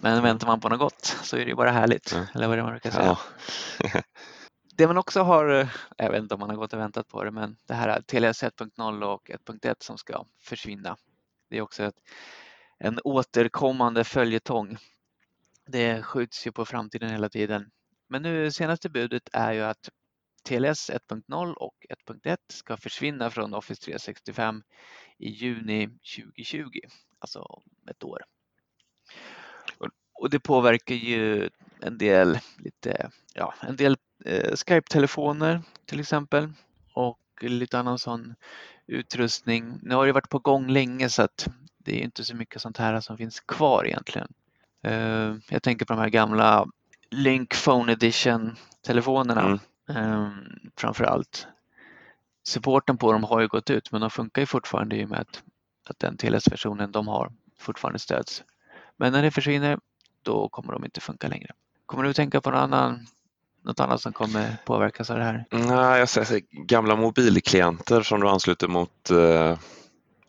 Men 0.00 0.22
väntar 0.22 0.46
man 0.46 0.60
på 0.60 0.68
något 0.68 0.78
gott 0.78 1.04
så 1.22 1.36
är 1.36 1.40
det 1.40 1.48
ju 1.48 1.54
bara 1.54 1.70
härligt. 1.70 2.12
Ja. 2.12 2.26
Eller 2.34 2.48
vad 2.48 2.58
det 2.58 2.62
man 2.62 2.72
brukar 2.72 2.90
säga. 2.90 3.16
Ja. 3.78 4.02
Det 4.76 4.86
man 4.86 4.98
också 4.98 5.22
har, 5.22 5.48
eh, 5.48 5.68
jag 5.96 6.10
vet 6.10 6.22
inte 6.22 6.34
om 6.34 6.40
man 6.40 6.50
har 6.50 6.56
gått 6.56 6.72
och 6.72 6.78
väntat 6.78 7.08
på 7.08 7.24
det, 7.24 7.30
men 7.30 7.56
det 7.66 7.74
här 7.74 8.00
TLS 8.00 8.42
1.0 8.42 9.02
och 9.04 9.30
1.1 9.30 9.74
som 9.78 9.98
ska 9.98 10.24
försvinna. 10.40 10.96
Det 11.50 11.58
är 11.58 11.62
också 11.62 11.82
ett, 11.82 11.94
en 12.78 13.00
återkommande 13.04 14.04
följetong. 14.04 14.76
Det 15.72 16.02
skjuts 16.02 16.46
ju 16.46 16.52
på 16.52 16.64
framtiden 16.64 17.10
hela 17.10 17.28
tiden. 17.28 17.70
Men 18.08 18.22
nu 18.22 18.50
senaste 18.50 18.90
budet 18.90 19.28
är 19.32 19.52
ju 19.52 19.60
att 19.60 19.88
TLS 20.44 20.90
1.0 20.90 21.52
och 21.52 21.74
1.1 22.08 22.36
ska 22.48 22.76
försvinna 22.76 23.30
från 23.30 23.54
Office 23.54 23.82
365 23.82 24.62
i 25.18 25.28
juni 25.28 25.86
2020, 25.86 26.64
alltså 27.18 27.38
om 27.38 27.62
ett 27.90 28.04
år. 28.04 28.22
Och 30.14 30.30
det 30.30 30.40
påverkar 30.40 30.94
ju 30.94 31.50
en 31.80 31.98
del, 31.98 32.38
lite, 32.58 33.10
ja, 33.34 33.54
en 33.60 33.76
del 33.76 33.96
eh, 34.24 34.54
Skype-telefoner 34.56 35.62
till 35.86 36.00
exempel 36.00 36.52
och 36.94 37.18
lite 37.40 37.78
annan 37.78 37.98
sån 37.98 38.34
utrustning. 38.86 39.78
Nu 39.82 39.94
har 39.94 40.06
det 40.06 40.12
varit 40.12 40.28
på 40.28 40.38
gång 40.38 40.68
länge 40.68 41.08
så 41.08 41.22
att 41.22 41.48
det 41.78 42.00
är 42.00 42.04
inte 42.04 42.24
så 42.24 42.36
mycket 42.36 42.62
sånt 42.62 42.78
här 42.78 43.00
som 43.00 43.16
finns 43.16 43.40
kvar 43.40 43.86
egentligen. 43.86 44.32
Eh, 44.82 45.34
jag 45.48 45.62
tänker 45.62 45.84
på 45.86 45.92
de 45.92 46.00
här 46.00 46.08
gamla 46.08 46.66
Link 47.10 47.54
Phone 47.64 47.92
Edition 47.92 48.56
telefonerna 48.86 49.58
Mm. 49.88 50.12
eh, 50.24 50.30
framför 50.76 51.04
allt. 51.04 51.46
Supporten 52.44 52.96
på 52.96 53.12
dem 53.12 53.24
har 53.24 53.40
ju 53.40 53.48
gått 53.48 53.70
ut 53.70 53.92
men 53.92 54.00
de 54.00 54.10
funkar 54.10 54.42
ju 54.42 54.46
fortfarande 54.46 54.96
i 54.96 55.04
och 55.04 55.08
med 55.08 55.20
att, 55.20 55.42
att 55.88 55.98
den 55.98 56.16
TLS-versionen 56.16 56.92
de 56.92 57.08
har 57.08 57.32
fortfarande 57.58 57.98
stöds. 57.98 58.42
Men 58.96 59.12
när 59.12 59.22
det 59.22 59.30
försvinner 59.30 59.78
då 60.22 60.48
kommer 60.48 60.72
de 60.72 60.84
inte 60.84 61.00
funka 61.00 61.28
längre. 61.28 61.50
Kommer 61.86 62.04
du 62.04 62.12
tänka 62.12 62.40
på 62.40 62.50
någon 62.50 62.60
annan, 62.60 63.06
något 63.64 63.80
annat 63.80 64.00
som 64.00 64.12
kommer 64.12 64.56
påverkas 64.64 65.10
av 65.10 65.18
det 65.18 65.24
här? 65.24 65.44
Nej, 65.50 65.98
jag 65.98 66.08
säger 66.08 66.42
gamla 66.50 66.96
mobilklienter 66.96 68.02
som 68.02 68.20
du 68.20 68.28
ansluter 68.28 68.68
mot 68.68 69.10
eh, 69.10 69.58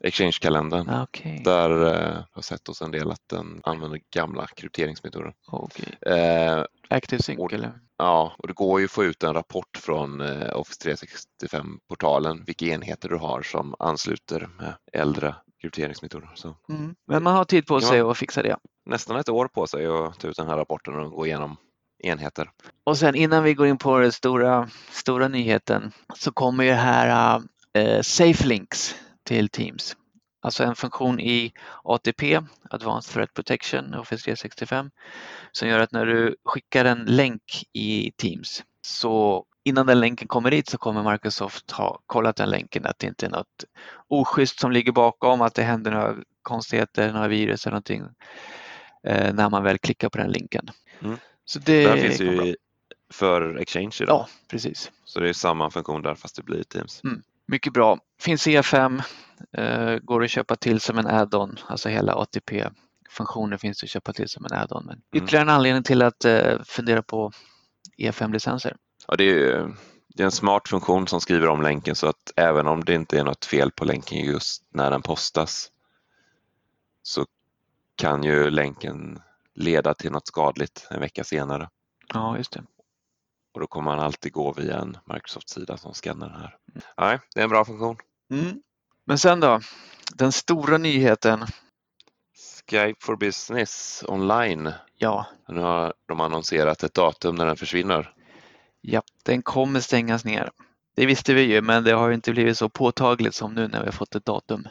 Exchange-kalendern. 0.08 0.90
Ah, 0.90 1.04
Okej, 1.04 1.42
Där 1.46 1.86
eh, 1.86 2.24
har 2.32 2.42
sett 2.42 2.68
hos 2.68 2.82
en 2.82 2.92
del 2.92 3.12
att 3.12 3.30
den 3.30 3.62
använder 3.64 4.00
gamla 4.16 4.48
krypteringsmetoder. 4.48 5.34
okej. 5.48 6.14
Eh, 6.16 6.64
ActiveSync 6.90 7.40
Och- 7.40 7.54
eller? 7.54 7.72
ja, 7.98 8.36
och 8.38 8.48
det 8.48 8.54
går 8.54 8.80
ju 8.80 8.86
att 8.86 8.92
få 8.92 9.04
ut 9.04 9.24
en 9.24 9.34
rapport 9.34 9.78
från 9.78 10.22
eh, 10.22 10.56
Office 10.60 10.90
365-portalen 10.90 12.44
vilka 12.46 12.66
enheter 12.66 13.10
du 13.10 13.16
har 13.18 13.42
som 13.42 13.76
ansluter 13.80 14.50
med 14.58 14.74
äldre 14.94 15.36
krypteringsmetoder. 15.62 16.32
Så 16.36 16.56
Mm. 16.70 16.96
Men 17.08 17.24
man 17.24 17.36
har 17.36 17.46
tid 17.46 17.66
på 17.68 17.82
sig 17.82 18.00
att 18.00 18.18
fixa 18.18 18.42
det. 18.44 18.58
nästan 18.86 19.16
ett 19.18 19.30
år 19.30 19.48
på 19.48 19.68
sig 19.68 19.86
att 19.88 20.20
ta 20.20 20.28
ut 20.28 20.38
den 20.38 20.48
här 20.48 20.58
rapporten 20.58 20.96
och 20.96 21.12
gå 21.12 21.26
igenom 21.26 21.58
enheter. 22.04 22.50
Och 22.84 22.98
sen 22.98 23.16
innan 23.16 23.44
vi 23.44 23.54
går 23.54 23.68
in 23.68 23.78
på 23.78 23.98
den 24.00 24.12
stora, 24.12 24.70
stora 24.92 25.28
nyheten 25.28 25.92
så 26.16 26.32
kommer 26.32 26.64
ju 26.64 26.72
här 26.72 27.38
uh, 27.78 28.02
Safe 28.02 28.48
Links 28.48 28.96
till 29.24 29.50
Teams. 29.50 29.96
Alltså 30.42 30.64
en 30.64 30.76
funktion 30.76 31.20
i 31.20 31.54
ATP, 31.84 32.42
Advanced 32.70 33.14
Threat 33.14 33.34
Protection, 33.34 33.94
Office 33.94 34.24
365, 34.24 34.92
som 35.52 35.68
gör 35.68 35.80
att 35.80 35.92
när 35.92 36.06
du 36.06 36.36
skickar 36.46 36.86
en 36.86 37.06
länk 37.06 37.64
i 37.74 38.12
Teams 38.18 38.64
så 38.82 39.46
innan 39.64 39.86
den 39.86 40.00
länken 40.00 40.28
kommer 40.28 40.52
dit 40.52 40.70
så 40.70 40.78
kommer 40.78 41.12
Microsoft 41.12 41.72
ha 41.72 42.00
kollat 42.06 42.36
den 42.36 42.50
länken 42.50 42.86
att 42.86 43.00
det 43.00 43.08
inte 43.08 43.26
är 43.26 43.30
något 43.30 43.64
oschysst 44.08 44.60
som 44.60 44.72
ligger 44.72 44.92
bakom, 44.92 45.42
att 45.42 45.54
det 45.54 45.64
händer 45.64 45.92
några 45.92 46.16
konstigheter, 46.42 47.14
några 47.14 47.28
virus 47.28 47.66
eller 47.66 47.72
någonting 47.72 48.04
eh, 49.08 49.34
när 49.34 49.50
man 49.50 49.64
väl 49.64 49.78
klickar 49.78 50.10
på 50.10 50.18
den 50.18 50.32
länken. 50.32 50.70
Mm. 51.02 51.18
Så 51.46 51.60
det 51.60 51.88
här 51.88 51.98
finns 51.98 52.20
bra. 52.20 52.46
ju 52.46 52.56
för 53.14 53.58
Exchange 53.58 53.98
idag. 54.02 54.16
Ja, 54.16 54.28
precis. 54.48 54.92
Så 55.06 55.20
det 55.20 55.30
är 55.30 55.34
samma 55.34 55.70
funktion 55.70 56.02
där 56.02 56.16
fast 56.16 56.36
det 56.36 56.44
blir 56.44 56.64
Teams. 56.64 57.02
Mycket 57.48 57.74
bra. 57.74 58.00
Finns 58.22 58.48
E5, 58.48 59.02
eh, 59.58 59.98
går 59.98 60.24
att 60.24 60.30
köpa 60.32 60.56
till 60.56 60.80
som 60.80 60.98
en 60.98 61.08
add-on, 61.08 61.60
alltså 61.68 61.90
hela 61.90 62.16
ATP-funktionen 62.16 63.60
finns 63.60 63.84
att 63.84 63.90
köpa 63.90 64.14
till 64.14 64.30
som 64.30 64.46
en 64.46 64.54
add-on. 64.54 64.86
Men 64.86 64.94
Mm. 64.96 65.26
ytterligare 65.26 65.42
en 65.46 65.50
anledning 65.50 65.84
till 65.84 66.02
att 66.02 66.26
eh, 66.26 66.62
fundera 66.66 67.04
på 67.04 67.32
E5-licenser. 67.98 68.76
Ja, 69.08 69.16
det, 69.16 69.24
är, 69.24 69.76
det 70.08 70.24
är 70.24 70.26
en 70.26 70.32
smart 70.32 70.68
funktion 70.70 71.08
som 71.08 71.22
skriver 71.22 71.48
om 71.48 71.62
länken 71.62 71.96
så 71.96 72.08
att 72.08 72.32
även 72.36 72.68
om 72.68 72.84
det 72.84 72.94
inte 72.94 73.20
är 73.20 73.24
något 73.24 73.46
fel 73.46 73.72
på 73.72 73.86
länken 73.86 74.20
just 74.20 74.64
när 74.70 74.92
den 74.92 75.02
postas 75.02 75.70
så 77.04 77.26
kan 77.96 78.24
ju 78.24 78.50
länken 78.50 79.20
leda 79.56 79.94
till 79.94 80.12
något 80.12 80.28
skadligt 80.28 80.88
en 80.90 81.00
vecka 81.00 81.24
senare. 81.24 81.70
Ja, 82.14 82.38
just 82.38 82.52
det. 82.52 82.64
Och 83.54 83.60
då 83.60 83.68
kommer 83.68 83.96
man 83.96 84.00
alltid 84.00 84.32
gå 84.34 84.54
via 84.54 84.78
en 84.80 84.98
Microsoft-sida 85.06 85.78
som 85.78 85.94
skannar 85.94 86.30
det 86.30 86.38
här. 86.38 86.58
Nej, 86.98 87.20
det 87.34 87.40
är 87.40 87.44
en 87.44 87.50
bra 87.50 87.66
funktion. 87.66 87.98
Mm. 88.32 88.62
Men 89.06 89.18
sen 89.18 89.40
då, 89.40 89.60
den 90.14 90.32
stora 90.32 90.78
nyheten 90.78 91.46
Skype 92.70 93.06
for 93.06 93.16
Business 93.16 94.04
online. 94.08 94.72
Ja, 94.98 95.26
Nu 95.48 95.60
har 95.62 95.94
de 96.08 96.20
annonserat 96.20 96.84
ett 96.84 96.94
datum 96.94 97.36
när 97.36 97.46
den 97.46 97.56
försvinner. 97.56 98.14
ja, 98.82 99.02
den 99.24 99.42
kommer 99.42 99.80
stängas 99.80 100.26
ner. 100.26 100.52
Det 100.96 101.06
visste 101.06 101.34
vi 101.34 101.42
ju, 101.42 101.62
men 101.62 101.84
det 101.84 101.92
har 101.92 102.12
inte 102.12 102.32
blivit 102.32 102.58
så 102.58 102.70
påtagligt 102.70 103.36
som 103.36 103.54
nu 103.54 103.68
när 103.68 103.80
vi 103.80 103.86
har 103.86 103.92
fått 103.92 104.16
ett 104.16 104.26
datum. 104.26 104.68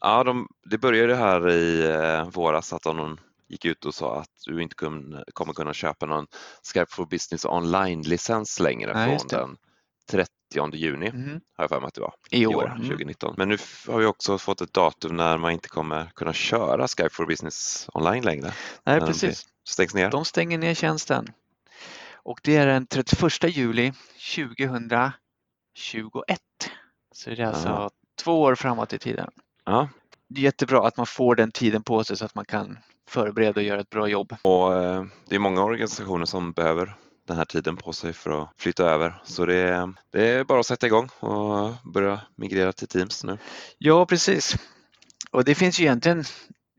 Ja, 0.00 0.24
de, 0.24 0.48
det 0.70 0.78
började 0.78 1.14
här 1.14 1.50
i 1.50 1.90
eh, 1.90 2.30
våras 2.30 2.72
att 2.72 2.82
de 2.82 3.18
gick 3.48 3.64
ut 3.64 3.84
och 3.84 3.94
sa 3.94 4.20
att 4.20 4.30
du 4.46 4.62
inte 4.62 4.74
kun, 4.74 5.24
kommer 5.32 5.52
kunna 5.52 5.74
köpa 5.74 6.06
någon 6.06 6.26
Skype 6.74 6.86
for 6.90 7.06
Business 7.06 7.44
online-licens 7.44 8.60
längre 8.62 8.94
Nej, 8.94 9.18
från 9.18 9.28
den 9.28 9.56
30 10.10 10.30
juni, 10.76 11.10
Mhm. 11.12 11.40
har 11.56 11.62
jag 11.64 11.68
för 11.68 11.80
mig 11.80 11.88
att 11.88 11.94
det 11.94 12.00
var, 12.00 12.14
I 12.30 12.46
år. 12.46 12.54
år, 12.54 12.66
Mm. 12.70 12.88
2019. 12.88 13.34
Men 13.38 13.48
nu 13.48 13.56
har 13.88 13.98
vi 13.98 14.06
också 14.06 14.38
fått 14.38 14.60
ett 14.60 14.72
datum 14.72 15.16
när 15.16 15.38
man 15.38 15.52
inte 15.52 15.68
kommer 15.68 16.10
kunna 16.14 16.32
köra 16.32 16.88
Skype 16.88 17.08
for 17.10 17.26
Business 17.26 17.88
online 17.94 18.24
längre. 18.24 18.52
Nej, 18.84 19.00
precis. 19.00 19.46
Stängs 19.68 19.94
ner. 19.94 20.10
De 20.10 20.24
stänger 20.24 20.58
ner 20.58 20.74
tjänsten. 20.74 21.26
Och 22.12 22.40
det 22.42 22.56
är 22.56 22.66
den 22.66 22.86
31 22.86 23.48
juli 23.48 23.92
2021. 24.36 25.12
Så 27.12 27.30
det 27.30 27.42
är 27.42 27.46
alltså 27.46 27.68
Aha. 27.68 27.90
två 28.22 28.42
år 28.42 28.54
framåt 28.54 28.92
i 28.92 28.98
tiden. 28.98 29.30
Ja. 29.64 29.88
Det 30.28 30.40
är 30.40 30.44
jättebra 30.44 30.86
att 30.86 30.96
man 30.96 31.06
får 31.06 31.34
den 31.34 31.52
tiden 31.52 31.82
på 31.82 32.04
sig 32.04 32.16
så 32.16 32.24
att 32.24 32.34
man 32.34 32.44
kan 32.44 32.78
förbereda 33.08 33.60
och 33.60 33.66
göra 33.66 33.80
ett 33.80 33.90
bra 33.90 34.08
jobb. 34.08 34.36
Och 34.42 34.74
eh, 34.74 35.04
det 35.28 35.34
är 35.34 35.38
många 35.38 35.62
organisationer 35.62 36.24
som 36.24 36.52
behöver 36.52 36.96
den 37.28 37.36
här 37.36 37.44
tiden 37.44 37.76
på 37.76 37.92
sig 37.92 38.12
för 38.12 38.42
att 38.42 38.50
flytta 38.56 38.84
över. 38.84 39.22
Så 39.24 39.46
det 39.46 39.56
är, 39.56 39.92
det 40.10 40.28
är 40.28 40.44
bara 40.44 40.60
att 40.60 40.66
sätta 40.66 40.86
igång 40.86 41.08
och 41.20 41.70
börja 41.92 42.20
migrera 42.36 42.72
till 42.72 42.88
Teams 42.88 43.24
nu. 43.24 43.38
Ja, 43.78 44.06
precis. 44.06 44.56
Och 45.30 45.44
det 45.44 45.54
finns 45.54 45.80
ju 45.80 45.84
egentligen 45.84 46.24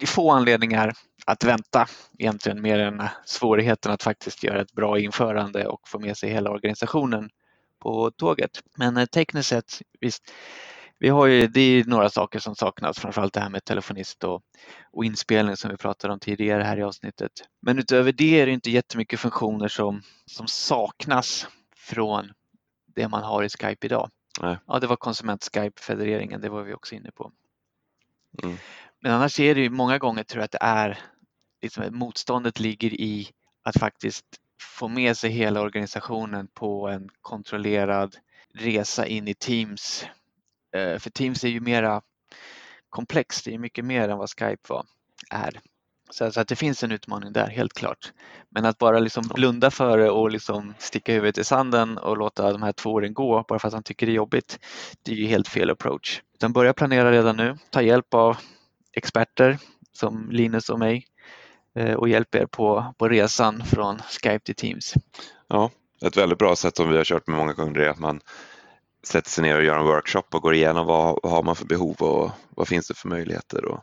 få 0.05 0.31
anledningar 0.31 0.93
att 1.25 1.43
vänta 1.43 1.88
egentligen 2.17 2.62
mer 2.62 2.79
än 2.79 3.03
svårigheten 3.25 3.91
att 3.91 4.03
faktiskt 4.03 4.43
göra 4.43 4.62
ett 4.62 4.71
bra 4.71 4.99
införande 4.99 5.67
och 5.67 5.88
få 5.88 5.99
med 5.99 6.17
sig 6.17 6.29
hela 6.29 6.51
organisationen 6.51 7.29
på 7.79 8.12
tåget. 8.12 8.51
Men 8.75 8.97
eh, 8.97 9.05
tekniskt 9.05 9.49
sett, 9.49 9.81
visst, 9.99 10.31
vi 10.99 11.09
har 11.09 11.27
ju, 11.27 11.47
det 11.47 11.62
är 11.62 11.85
några 11.85 12.09
saker 12.09 12.39
som 12.39 12.55
saknas, 12.55 12.99
framförallt 12.99 13.33
det 13.33 13.39
här 13.39 13.49
med 13.49 13.65
telefonist 13.65 14.23
och, 14.23 14.41
och 14.91 15.05
inspelning 15.05 15.57
som 15.57 15.71
vi 15.71 15.77
pratade 15.77 16.13
om 16.13 16.19
tidigare 16.19 16.63
här 16.63 16.77
i 16.77 16.83
avsnittet. 16.83 17.31
Men 17.62 17.79
utöver 17.79 18.12
det 18.12 18.41
är 18.41 18.45
det 18.45 18.51
inte 18.51 18.71
jättemycket 18.71 19.19
funktioner 19.19 19.67
som, 19.67 20.01
som 20.25 20.47
saknas 20.47 21.47
från 21.75 22.31
det 22.95 23.07
man 23.07 23.23
har 23.23 23.43
i 23.43 23.49
Skype 23.49 23.88
idag. 23.88 24.09
Nej. 24.41 24.57
Ja, 24.67 24.79
det 24.79 24.88
var 24.88 24.95
konsument-Skype-federeringen, 24.95 26.41
det 26.41 26.49
var 26.49 26.63
vi 26.63 26.73
också 26.73 26.95
inne 26.95 27.12
på. 27.12 27.31
Mm. 28.43 28.57
Men 29.01 29.12
annars 29.12 29.39
är 29.39 29.55
det 29.55 29.62
ju 29.62 29.69
många 29.69 29.97
gånger 29.97 30.23
tror 30.23 30.39
jag 30.39 30.45
att 30.45 30.51
det 30.51 30.62
är 30.62 30.99
liksom 31.62 31.83
motståndet 31.91 32.59
ligger 32.59 32.93
i 32.93 33.29
att 33.63 33.77
faktiskt 33.77 34.25
få 34.62 34.88
med 34.88 35.17
sig 35.17 35.29
hela 35.29 35.62
organisationen 35.62 36.47
på 36.47 36.88
en 36.88 37.09
kontrollerad 37.21 38.15
resa 38.53 39.05
in 39.05 39.27
i 39.27 39.33
Teams. 39.33 40.05
Eh, 40.75 40.99
För 40.99 41.10
Teams 41.10 41.43
är 41.43 41.47
ju 41.47 41.60
mera 41.60 42.01
komplext, 42.89 43.45
det 43.45 43.53
är 43.53 43.58
mycket 43.58 43.86
mer 43.86 44.10
än 44.10 44.17
vad 44.17 44.29
Skype 44.29 44.73
var, 44.73 44.86
är. 45.29 45.60
Så 46.12 46.32
så 46.32 46.41
att 46.41 46.47
det 46.47 46.55
finns 46.55 46.84
en 46.84 46.91
utmaning 46.91 47.34
där, 47.34 47.47
helt 47.47 47.73
klart. 47.73 48.13
Men 48.49 48.65
att 48.65 48.77
bara 48.77 48.99
liksom 48.99 49.27
blunda 49.27 49.71
för 49.71 49.97
det 49.97 50.10
och 50.10 50.32
liksom 50.32 50.73
sticka 50.79 51.13
huvudet 51.13 51.38
i 51.38 51.43
sanden 51.43 51.97
och 51.97 52.17
låta 52.17 52.51
de 52.51 52.63
här 52.63 52.71
två 52.71 52.91
åren 52.91 53.13
gå 53.13 53.45
bara 53.47 53.60
för 53.60 53.67
att 53.67 53.73
han 53.73 53.84
tycker 53.84 54.05
det 54.05 54.12
är 54.12 54.15
jobbigt, 54.15 54.60
det 55.03 55.12
är 55.12 55.15
ju 55.15 55.27
helt 55.27 55.47
fel 55.47 55.69
approach. 55.69 56.21
Utan 56.34 56.53
börja 56.53 56.73
planera 56.73 57.12
redan 57.12 57.38
nu, 57.38 57.58
ta 57.69 57.82
hjälp 57.82 58.13
av 58.13 58.38
experter 58.93 59.58
som 59.93 60.29
Linus 60.32 60.69
och 60.69 60.79
mig 60.79 61.05
eh, 61.75 61.93
och 61.93 62.10
hjälp 62.10 62.36
er 62.36 62.45
på, 62.45 62.93
på 62.97 63.10
resan 63.10 63.65
från 63.65 63.99
Skype 63.99 64.39
till 64.39 64.55
Teams. 64.55 64.93
Ja, 65.47 65.71
ett 66.05 66.17
väldigt 66.17 66.39
bra 66.39 66.55
sätt 66.55 66.77
som 66.77 66.89
vi 66.89 66.97
har 66.97 67.03
kört 67.03 67.27
med 67.27 67.38
många 67.38 67.53
kunder 67.53 67.82
är 67.82 67.89
att 67.89 67.99
man 67.99 68.21
sätter 69.03 69.29
sig 69.29 69.41
ner 69.41 69.57
och 69.57 69.63
gör 69.63 69.77
en 69.79 69.85
workshop 69.85 70.23
och 70.31 70.41
går 70.41 70.53
igenom 70.53 70.85
vad, 70.85 71.19
vad 71.23 71.31
har 71.31 71.43
man 71.43 71.55
för 71.55 71.65
behov 71.65 71.95
och 72.01 72.31
vad 72.49 72.67
finns 72.67 72.88
det 72.88 72.93
för 72.93 73.07
möjligheter. 73.07 73.65
Och 73.65 73.79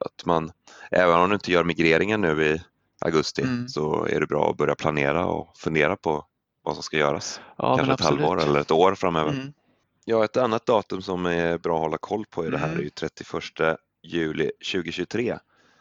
att 0.00 0.24
man, 0.26 0.52
även 0.90 1.20
om 1.20 1.28
du 1.28 1.34
inte 1.34 1.52
gör 1.52 1.64
migreringen 1.64 2.20
nu 2.20 2.44
i 2.46 2.62
augusti 3.00 3.42
Mm. 3.42 3.68
så 3.68 4.04
är 4.04 4.20
det 4.20 4.26
bra 4.26 4.50
att 4.50 4.56
börja 4.56 4.74
planera 4.74 5.26
och 5.26 5.56
fundera 5.56 5.96
på 5.96 6.26
vad 6.62 6.74
som 6.74 6.82
ska 6.82 6.96
göras. 6.96 7.40
Ja, 7.58 7.76
Kanske 7.76 7.94
ett 7.94 8.00
halvår 8.00 8.40
eller 8.42 8.60
ett 8.60 8.70
år 8.70 8.94
framöver. 8.94 9.30
Mm. 9.30 9.52
Ja, 10.04 10.24
ett 10.24 10.36
annat 10.36 10.66
datum 10.66 11.02
som 11.02 11.26
är 11.26 11.58
bra 11.58 11.74
att 11.76 11.82
hålla 11.82 11.98
koll 11.98 12.24
på 12.30 12.46
i 12.46 12.50
det 12.50 12.58
här 12.58 12.66
Mm. 12.68 12.78
är 12.78 12.82
ju 12.82 12.90
31 12.90 13.76
juli 14.02 14.50
2023. 14.72 15.38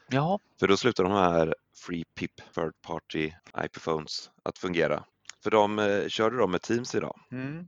Ja, 0.09 0.39
För 0.59 0.67
då 0.67 0.77
slutar 0.77 1.03
de 1.03 1.13
här 1.13 1.55
Free 1.85 2.03
PIP 2.15 2.31
Third 2.55 2.73
Party 2.81 3.31
IP-phones 3.63 4.29
att 4.43 4.57
fungera. 4.57 5.03
För 5.43 5.51
de 5.51 5.79
eh, 5.79 6.07
kör 6.07 6.31
du 6.31 6.37
dem 6.37 6.51
med 6.51 6.61
Teams 6.61 6.95
idag, 6.95 7.19
mm. 7.31 7.67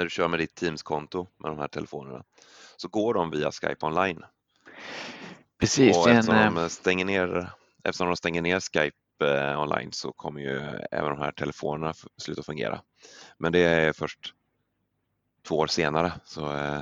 När 0.00 0.04
du 0.04 0.10
kör 0.10 0.28
med 0.28 0.38
ditt 0.38 0.54
Teams-konto 0.54 1.26
med 1.36 1.50
de 1.50 1.58
här 1.58 1.68
telefonerna, 1.68 2.24
så 2.76 2.88
går 2.88 3.14
de 3.14 3.30
via 3.30 3.52
Skype 3.52 3.86
online. 3.86 4.24
precis. 5.58 5.96
och 5.96 6.10
eftersom, 6.10 6.34
en, 6.34 6.54
de 6.54 6.70
stänger 6.70 7.04
ner, 7.04 7.52
eftersom 7.84 8.06
de 8.06 8.16
stänger 8.16 8.42
ner 8.42 8.60
Skype 8.60 8.96
eh, 9.24 9.60
online 9.60 9.92
så 9.92 10.12
kommer 10.12 10.40
ju 10.40 10.58
även 10.90 11.10
de 11.10 11.18
här 11.18 11.32
telefonerna 11.32 11.94
sluta 12.16 12.42
fungera. 12.42 12.80
Men 13.38 13.52
det 13.52 13.58
är 13.58 13.92
först 13.92 14.34
två 15.48 15.58
år 15.58 15.66
senare, 15.66 16.12
så 16.24 16.56
eh, 16.56 16.80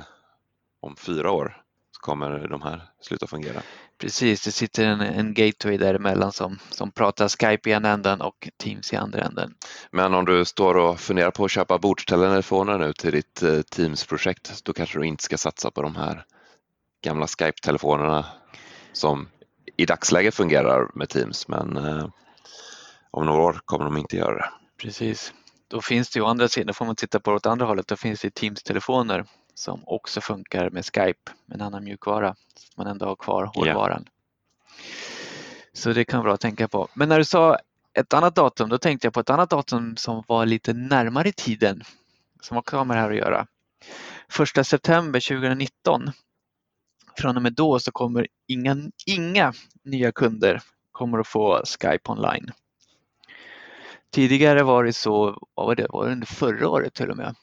om 0.79 0.95
fyra 0.95 1.31
år 1.31 1.63
så 1.91 2.01
kommer 2.01 2.47
de 2.47 2.61
här 2.61 2.81
sluta 3.01 3.27
fungera. 3.27 3.61
Precis, 3.99 4.43
det 4.43 4.51
sitter 4.51 4.85
en, 4.85 5.01
en 5.01 5.33
gateway 5.33 5.77
däremellan 5.77 6.31
som, 6.31 6.59
som 6.69 6.91
pratar 6.91 7.27
Skype 7.29 7.69
i 7.69 7.73
ena 7.73 7.89
änden 7.89 8.21
och 8.21 8.49
Teams 8.57 8.93
i 8.93 8.95
andra 8.95 9.21
änden. 9.21 9.53
Men 9.91 10.13
om 10.13 10.25
du 10.25 10.45
står 10.45 10.77
och 10.77 10.99
funderar 10.99 11.31
på 11.31 11.45
att 11.45 11.51
köpa 11.51 11.77
bordstelefoner 11.77 12.77
nu 12.77 12.93
till 12.93 13.11
ditt 13.11 13.43
eh, 13.43 13.61
Teams-projekt, 13.61 14.63
då 14.63 14.73
kanske 14.73 14.99
du 14.99 15.05
inte 15.05 15.23
ska 15.23 15.37
satsa 15.37 15.71
på 15.71 15.81
de 15.81 15.95
här 15.95 16.25
gamla 17.03 17.27
Skype-telefonerna 17.27 18.25
som 18.93 19.27
i 19.77 19.85
dagsläget 19.85 20.35
fungerar 20.35 20.91
med 20.93 21.09
Teams, 21.09 21.47
men 21.47 21.77
eh, 21.77 22.07
om 23.11 23.25
några 23.25 23.41
år 23.41 23.61
kommer 23.65 23.85
de 23.85 23.97
inte 23.97 24.17
göra 24.17 24.35
det. 24.35 24.49
Precis. 24.81 25.33
Då 25.67 25.81
finns 25.81 26.09
det 26.09 26.19
ju 26.19 26.23
å 26.23 26.27
andra 26.27 26.47
sidan, 26.47 26.73
får 26.73 26.85
man 26.85 26.95
titta 26.95 27.19
på 27.19 27.31
det 27.31 27.35
åt 27.35 27.45
andra 27.45 27.65
hållet, 27.65 27.87
då 27.87 27.95
finns 27.95 28.21
det 28.21 28.29
Teams-telefoner 28.29 29.25
som 29.59 29.83
också 29.85 30.21
funkar 30.21 30.69
med 30.69 30.85
Skype 30.85 31.31
en 31.51 31.61
annan 31.61 31.83
mjukvara. 31.83 32.35
Så 32.55 32.67
att 32.71 32.77
man 32.77 32.87
ändå 32.87 33.05
har 33.05 33.15
kvar 33.15 33.51
hårdvaran. 33.55 34.05
Så 35.73 35.93
det 35.93 36.05
kan 36.05 36.17
vara 36.17 36.23
bra 36.23 36.33
att 36.33 36.41
tänka 36.41 36.67
på. 36.67 36.87
Men 36.93 37.09
när 37.09 37.17
du 37.17 37.25
sa 37.25 37.57
ett 37.93 38.13
annat 38.13 38.35
datum, 38.35 38.69
då 38.69 38.77
tänkte 38.77 39.07
jag 39.07 39.13
på 39.13 39.19
ett 39.19 39.29
annat 39.29 39.49
datum 39.49 39.97
som 39.97 40.23
var 40.27 40.45
lite 40.45 40.73
närmare 40.73 41.29
i 41.29 41.33
tiden, 41.33 41.83
som 42.41 42.57
också 42.57 42.77
har 42.77 42.85
med 42.85 42.97
det 42.97 43.01
här 43.01 43.09
att 43.09 43.17
göra. 43.17 43.47
Första 44.29 44.63
september 44.63 45.19
2019. 45.19 46.11
Från 47.17 47.35
och 47.35 47.43
med 47.43 47.53
då 47.53 47.79
så 47.79 47.91
kommer 47.91 48.27
inga, 48.47 48.77
inga 49.05 49.53
nya 49.83 50.11
kunder 50.11 50.61
kommer 50.91 51.19
att 51.19 51.27
få 51.27 51.63
Skype 51.65 52.11
online. 52.11 52.51
Tidigare 54.11 54.63
var 54.63 54.83
det 54.83 54.93
så, 54.93 55.47
vad 55.53 55.67
var 55.67 55.75
det, 55.75 55.87
var 55.89 56.05
det 56.05 56.11
under 56.11 56.27
förra 56.27 56.69
året 56.69 56.93
till 56.93 57.09
och 57.09 57.17
med? 57.17 57.35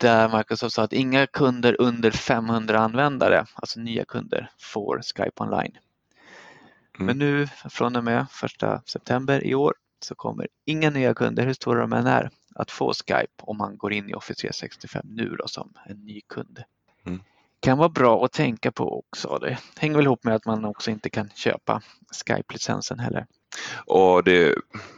Där 0.00 0.36
Microsoft 0.38 0.74
sa 0.74 0.82
att 0.82 0.92
inga 0.92 1.26
kunder 1.26 1.76
under 1.80 2.10
500 2.10 2.78
användare, 2.78 3.46
alltså 3.54 3.80
nya 3.80 4.04
kunder, 4.04 4.50
får 4.58 5.00
Skype 5.02 5.42
online. 5.42 5.78
Mm. 6.94 7.06
Men 7.06 7.18
nu 7.18 7.48
från 7.70 7.96
och 7.96 8.04
med 8.04 8.26
1 8.62 8.88
september 8.88 9.46
i 9.46 9.54
år 9.54 9.74
så 10.00 10.14
kommer 10.14 10.48
inga 10.64 10.90
nya 10.90 11.14
kunder, 11.14 11.46
hur 11.46 11.52
stora 11.52 11.80
de 11.80 11.92
än 11.92 12.06
är, 12.06 12.30
att 12.54 12.70
få 12.70 12.92
Skype 12.92 13.32
om 13.42 13.58
man 13.58 13.76
går 13.76 13.92
in 13.92 14.10
i 14.10 14.14
Office 14.14 14.40
365 14.40 15.06
nu 15.08 15.28
då 15.28 15.48
som 15.48 15.72
en 15.86 16.04
ny 16.04 16.20
kund. 16.20 16.62
Mm. 17.06 17.22
Kan 17.60 17.78
vara 17.78 17.88
bra 17.88 18.24
att 18.24 18.32
tänka 18.32 18.72
på 18.72 18.98
också. 18.98 19.38
Det 19.38 19.58
hänger 19.76 19.96
väl 19.96 20.04
ihop 20.04 20.24
med 20.24 20.34
att 20.34 20.46
man 20.46 20.64
också 20.64 20.90
inte 20.90 21.10
kan 21.10 21.30
köpa 21.34 21.82
Skype-licensen 22.12 22.98
heller. 22.98 23.26
Och 23.86 24.24
det 24.24 24.42
är 24.42 24.54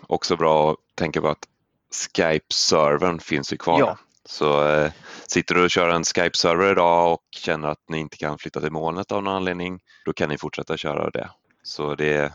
också 0.07 0.37
bra 0.37 0.71
att 0.71 0.77
tänka 0.95 1.21
på 1.21 1.29
att 1.29 1.49
Skype-servern 1.91 3.19
finns 3.19 3.53
ju 3.53 3.57
kvar. 3.57 3.81
Ja. 3.81 3.99
Så 4.31 4.69
eh, 4.69 4.93
sitter 5.27 5.55
du 5.55 5.65
och 5.65 5.71
kör 5.71 5.89
en 5.89 6.05
Skype-server 6.05 6.73
idag 6.73 7.13
och 7.13 7.23
känner 7.31 7.69
att 7.69 7.89
ni 7.89 7.99
inte 7.99 8.17
kan 8.17 8.39
flytta 8.39 8.61
till 8.61 8.73
molnet 8.73 9.13
av 9.13 9.23
någon 9.23 9.35
anledning, 9.35 9.81
då 10.05 10.13
kan 10.13 10.29
ni 10.29 10.39
fortsätta 10.39 10.77
köra 10.77 11.11
det. 11.11 11.31
Så 11.63 11.95
det, 11.95 12.33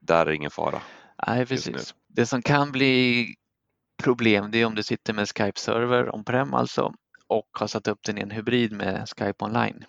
där 0.00 0.26
är 0.26 0.30
ingen 0.30 0.50
fara. 0.50 0.82
Nej, 1.26 1.46
precis. 1.46 1.94
Det 2.08 2.26
som 2.26 2.42
kan 2.42 2.72
bli 2.72 3.26
problem 4.02 4.50
det 4.50 4.58
är 4.58 4.66
om 4.66 4.74
du 4.74 4.82
sitter 4.82 5.12
med 5.12 5.28
Skype-server 5.28 6.14
on-prem 6.14 6.54
alltså 6.54 6.92
och 7.26 7.48
har 7.52 7.66
satt 7.66 7.88
upp 7.88 8.02
den 8.02 8.18
i 8.18 8.20
en 8.20 8.30
hybrid 8.30 8.72
med 8.72 9.08
Skype 9.08 9.44
online. 9.44 9.84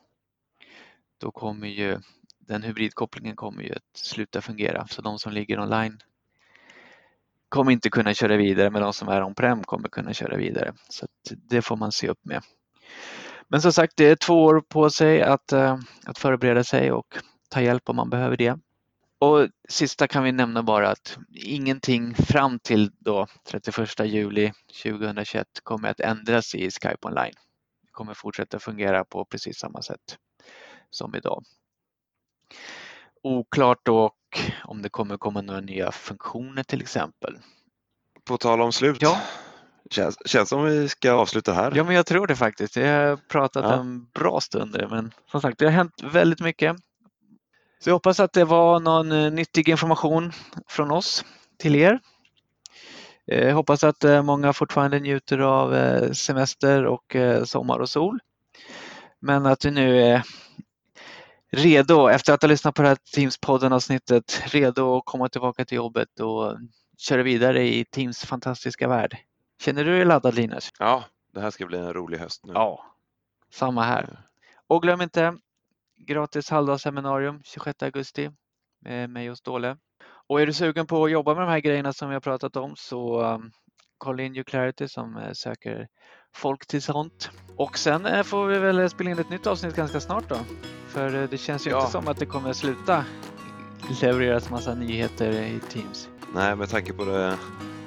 Då 1.18 1.32
kommer 1.32 1.68
ju 1.68 2.00
den 2.40 2.64
hybridkopplingen 2.64 3.36
kommer 3.36 3.64
ju 3.64 3.72
att 3.72 3.98
sluta 3.98 4.42
fungera 4.42 4.88
så 4.88 5.02
de 5.02 5.20
som 5.20 5.32
ligger 5.32 5.60
online 5.60 6.00
kommer 7.50 7.72
inte 7.72 7.90
kunna 7.90 8.14
köra 8.14 8.38
vidare 8.38 8.70
men 8.70 8.82
de 8.82 8.94
som 8.94 9.08
är 9.08 9.24
on-prem 9.24 9.64
kommer 9.64 9.90
kunna 9.90 10.14
köra 10.14 10.38
vidare. 10.38 10.74
Så 10.90 11.06
att 11.06 11.38
det 11.50 11.62
får 11.62 11.76
man 11.76 11.92
se 11.92 12.08
upp 12.08 12.26
med. 12.26 12.44
Men 13.48 13.62
som 13.62 13.74
sagt, 13.74 13.94
det 13.98 14.06
är 14.06 14.16
två 14.16 14.44
år 14.44 14.62
på 14.62 14.90
sig 14.90 15.22
att, 15.22 15.52
eh, 15.52 15.78
att 16.06 16.18
förbereda 16.18 16.64
sig 16.64 16.92
och 16.92 17.18
ta 17.50 17.62
hjälp 17.62 17.90
om 17.90 17.96
man 17.96 18.10
behöver 18.10 18.38
det. 18.38 18.60
Och 19.20 19.48
sista 19.70 20.08
kan 20.08 20.24
vi 20.24 20.32
nämna 20.32 20.64
bara 20.64 20.90
att 20.90 21.18
ingenting 21.32 22.16
fram 22.16 22.60
till 22.60 22.92
då 23.00 23.28
31 23.48 24.06
juli 24.06 24.52
2021 24.84 25.48
kommer 25.64 25.90
att 25.90 26.00
ändras 26.00 26.56
i 26.56 26.72
Skype 26.72 27.08
Online. 27.08 27.34
Det 27.82 27.92
kommer 27.92 28.14
fortsätta 28.14 28.60
fungera 28.60 29.06
på 29.06 29.26
precis 29.26 29.58
samma 29.58 29.82
sätt 29.82 30.18
som 30.90 31.16
idag. 31.16 31.44
Oklart 33.24 33.86
dock 34.30 34.52
om 34.64 34.82
det 34.82 34.90
kommer 34.90 35.18
komma 35.18 35.42
några 35.42 35.60
nya 35.62 35.92
funktioner 35.92 36.64
till 36.64 36.82
exempel. 36.82 37.38
På 38.28 38.38
tal 38.38 38.62
om 38.62 38.72
slut. 38.72 39.02
Ja. 39.02 39.22
Känns, 39.92 40.18
känns 40.26 40.50
som 40.50 40.64
vi 40.64 40.90
ska 40.90 41.12
avsluta 41.12 41.54
här. 41.54 41.72
Ja, 41.76 41.84
men 41.84 41.96
jag 41.96 42.06
tror 42.06 42.28
det 42.28 42.36
faktiskt. 42.36 42.78
Vi 42.78 42.88
har 42.88 43.16
pratat 43.16 43.64
Ja. 43.66 43.74
en 43.74 44.06
bra 44.14 44.40
stund 44.42 44.86
men 44.90 45.12
som 45.32 45.42
sagt, 45.42 45.60
det 45.60 45.66
har 45.66 45.72
hänt 45.72 46.04
väldigt 46.04 46.40
mycket. 46.40 46.76
Så 47.84 47.90
jag 47.90 47.96
hoppas 47.96 48.20
att 48.20 48.34
det 48.34 48.44
var 48.46 48.80
någon 48.80 49.12
eh, 49.12 49.32
nyttig 49.32 49.70
information 49.70 50.32
från 50.68 50.92
oss 50.92 51.26
till 51.58 51.76
er. 51.76 52.00
Eh, 53.32 53.48
Jag 53.48 53.56
hoppas 53.56 53.84
att 53.84 54.04
eh, 54.04 54.24
många 54.24 54.54
fortfarande 54.54 55.00
njuter 55.00 55.40
av 55.40 56.14
semester 56.14 56.86
och 56.86 57.16
sommar 57.44 57.80
och 57.80 57.90
sol. 57.90 58.20
Men 59.22 59.46
att 59.46 59.60
du 59.60 59.72
nu 59.72 60.02
är 60.04 60.24
redo, 61.52 62.08
efter 62.08 62.34
att 62.34 62.42
ha 62.42 62.50
lyssnat 62.50 62.76
på 62.76 62.82
det 62.82 62.88
här 62.88 62.98
Teams-podden 63.16 63.74
avsnittet, 63.74 64.42
redo 64.46 64.98
att 64.98 65.06
komma 65.06 65.30
tillbaka 65.30 65.66
till 65.66 65.76
jobbet 65.76 66.20
och 66.20 66.58
köra 66.98 67.24
vidare 67.24 67.68
i 67.68 67.86
Teams 67.86 68.26
fantastiska 68.26 68.88
värld. 68.88 69.18
Känner 69.62 69.84
du 69.84 69.92
dig 69.92 70.06
laddad 70.06 70.36
Linus? 70.36 70.72
Ja, 70.80 71.04
det 71.34 71.42
här 71.42 71.52
ska 71.52 71.66
bli 71.66 71.78
en 71.78 71.94
rolig 71.94 72.18
höst 72.18 72.46
nu. 72.46 72.54
Ja, 72.54 72.86
samma 73.54 73.84
här. 73.84 74.20
Och 74.68 74.82
glöm 74.82 75.02
inte 75.02 75.38
gratis 75.98 76.50
halvdagsseminarium 76.50 77.42
26 77.44 77.84
augusti 77.84 78.32
med 78.80 79.10
mig 79.10 79.32
och 79.32 79.38
Ståle. 79.38 79.78
Och 80.28 80.42
är 80.42 80.46
du 80.46 80.54
sugen 80.54 80.88
på 80.88 81.06
att 81.06 81.12
jobba 81.12 81.34
med 81.34 81.44
de 81.44 81.50
här 81.50 81.60
grejerna 81.60 81.94
som 81.94 82.10
vi 82.10 82.16
har 82.16 82.22
pratat 82.22 82.56
om 82.56 82.76
så 82.76 83.22
um, 83.22 83.52
kolla 83.98 84.24
in 84.24 84.38
Uclarity 84.38 84.88
som 84.88 85.18
eh, 85.18 85.32
söker 85.32 85.88
folk 86.36 86.66
till 86.68 86.82
sånt. 86.82 87.30
Och 87.56 87.78
sen 87.78 88.06
eh, 88.06 88.24
får 88.24 88.48
vi 88.48 88.60
väl 88.60 88.90
spela 88.90 89.10
in 89.10 89.20
ett 89.20 89.30
nytt 89.30 89.48
avsnitt 89.48 89.76
ganska 89.76 90.00
snart 90.00 90.30
då. 90.30 90.38
För 90.88 91.22
eh, 91.24 91.30
det 91.30 91.38
känns 91.38 91.68
ju 91.68 91.72
Ja. 91.72 91.80
inte 91.80 91.92
som 91.92 92.08
att 92.08 92.18
det 92.18 92.26
kommer 92.26 92.54
sluta 92.54 93.04
levereras 94.02 94.50
massa 94.50 94.74
nyheter 94.76 95.32
i 95.32 95.60
Teams. 95.70 96.10
Nej, 96.34 96.56
med 96.56 96.70
tanke 96.70 96.94
på 96.94 97.06
det, 97.06 97.38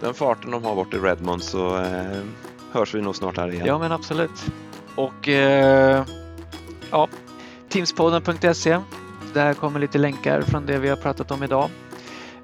den 0.01 0.15
farten 0.15 0.51
de 0.51 0.65
har 0.65 0.75
bort 0.75 0.95
i 0.95 0.99
Redmond 0.99 1.43
så 1.43 1.77
eh, 1.79 2.21
hörs 2.73 2.95
vi 2.95 3.01
nog 3.01 3.17
snart 3.17 3.37
här 3.37 3.53
igen. 3.53 3.67
Ja 3.67 3.79
men 3.79 3.93
absolut. 3.93 4.45
Och 4.95 5.29
eh, 5.29 6.05
ja, 6.91 7.09
Teamspodden.se. 7.69 8.79
Där 9.35 9.55
kommer 9.55 9.81
lite 9.81 9.99
länkar 9.99 10.43
från 10.43 10.67
det 10.67 10.79
vi 10.79 10.89
har 10.89 10.97
pratat 10.97 11.31
om 11.31 11.43
idag. 11.43 11.69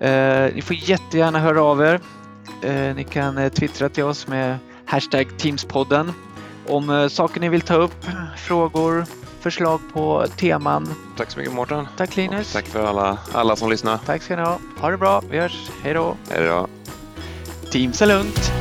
Eh, 0.01 0.55
ni 0.55 0.63
får 0.63 0.77
jättegärna 0.77 1.39
höra 1.39 1.63
av 1.63 1.83
er. 1.83 2.01
Eh, 2.63 2.95
ni 2.97 3.05
kan 3.11 3.51
twittra 3.51 3.89
till 3.89 4.05
oss 4.05 4.27
med 4.29 4.59
hashtag 4.89 5.39
Teamspodden 5.39 6.13
om 6.67 6.91
eh, 6.91 7.09
saker 7.09 7.41
ni 7.41 7.49
vill 7.49 7.61
ta 7.61 7.75
upp, 7.75 8.05
frågor, 8.37 9.07
förslag 9.41 9.81
på 9.93 10.27
teman. 10.37 10.95
Tack 11.17 11.31
så 11.31 11.39
mycket 11.39 11.55
Mårten. 11.55 11.89
Tack 11.97 12.11
Och 12.11 12.17
Linus. 12.17 12.53
tack 12.53 12.67
för 12.67 12.87
alla, 12.87 13.19
alla 13.33 13.57
som 13.57 13.71
lyssnar. 13.71 13.99
Tack 13.99 14.23
ska 14.23 14.37
ni 14.37 14.43
ha. 14.43 14.59
Ha 14.81 14.91
det 14.91 14.97
bra. 14.97 15.23
Vi 15.31 15.39
hörs. 15.39 15.71
Hej 15.83 15.95
då. 15.95 16.17
Hej 16.31 16.47
då. 16.47 16.67
Teams 17.71 18.03
är 18.03 18.07
lugnt. 18.07 18.58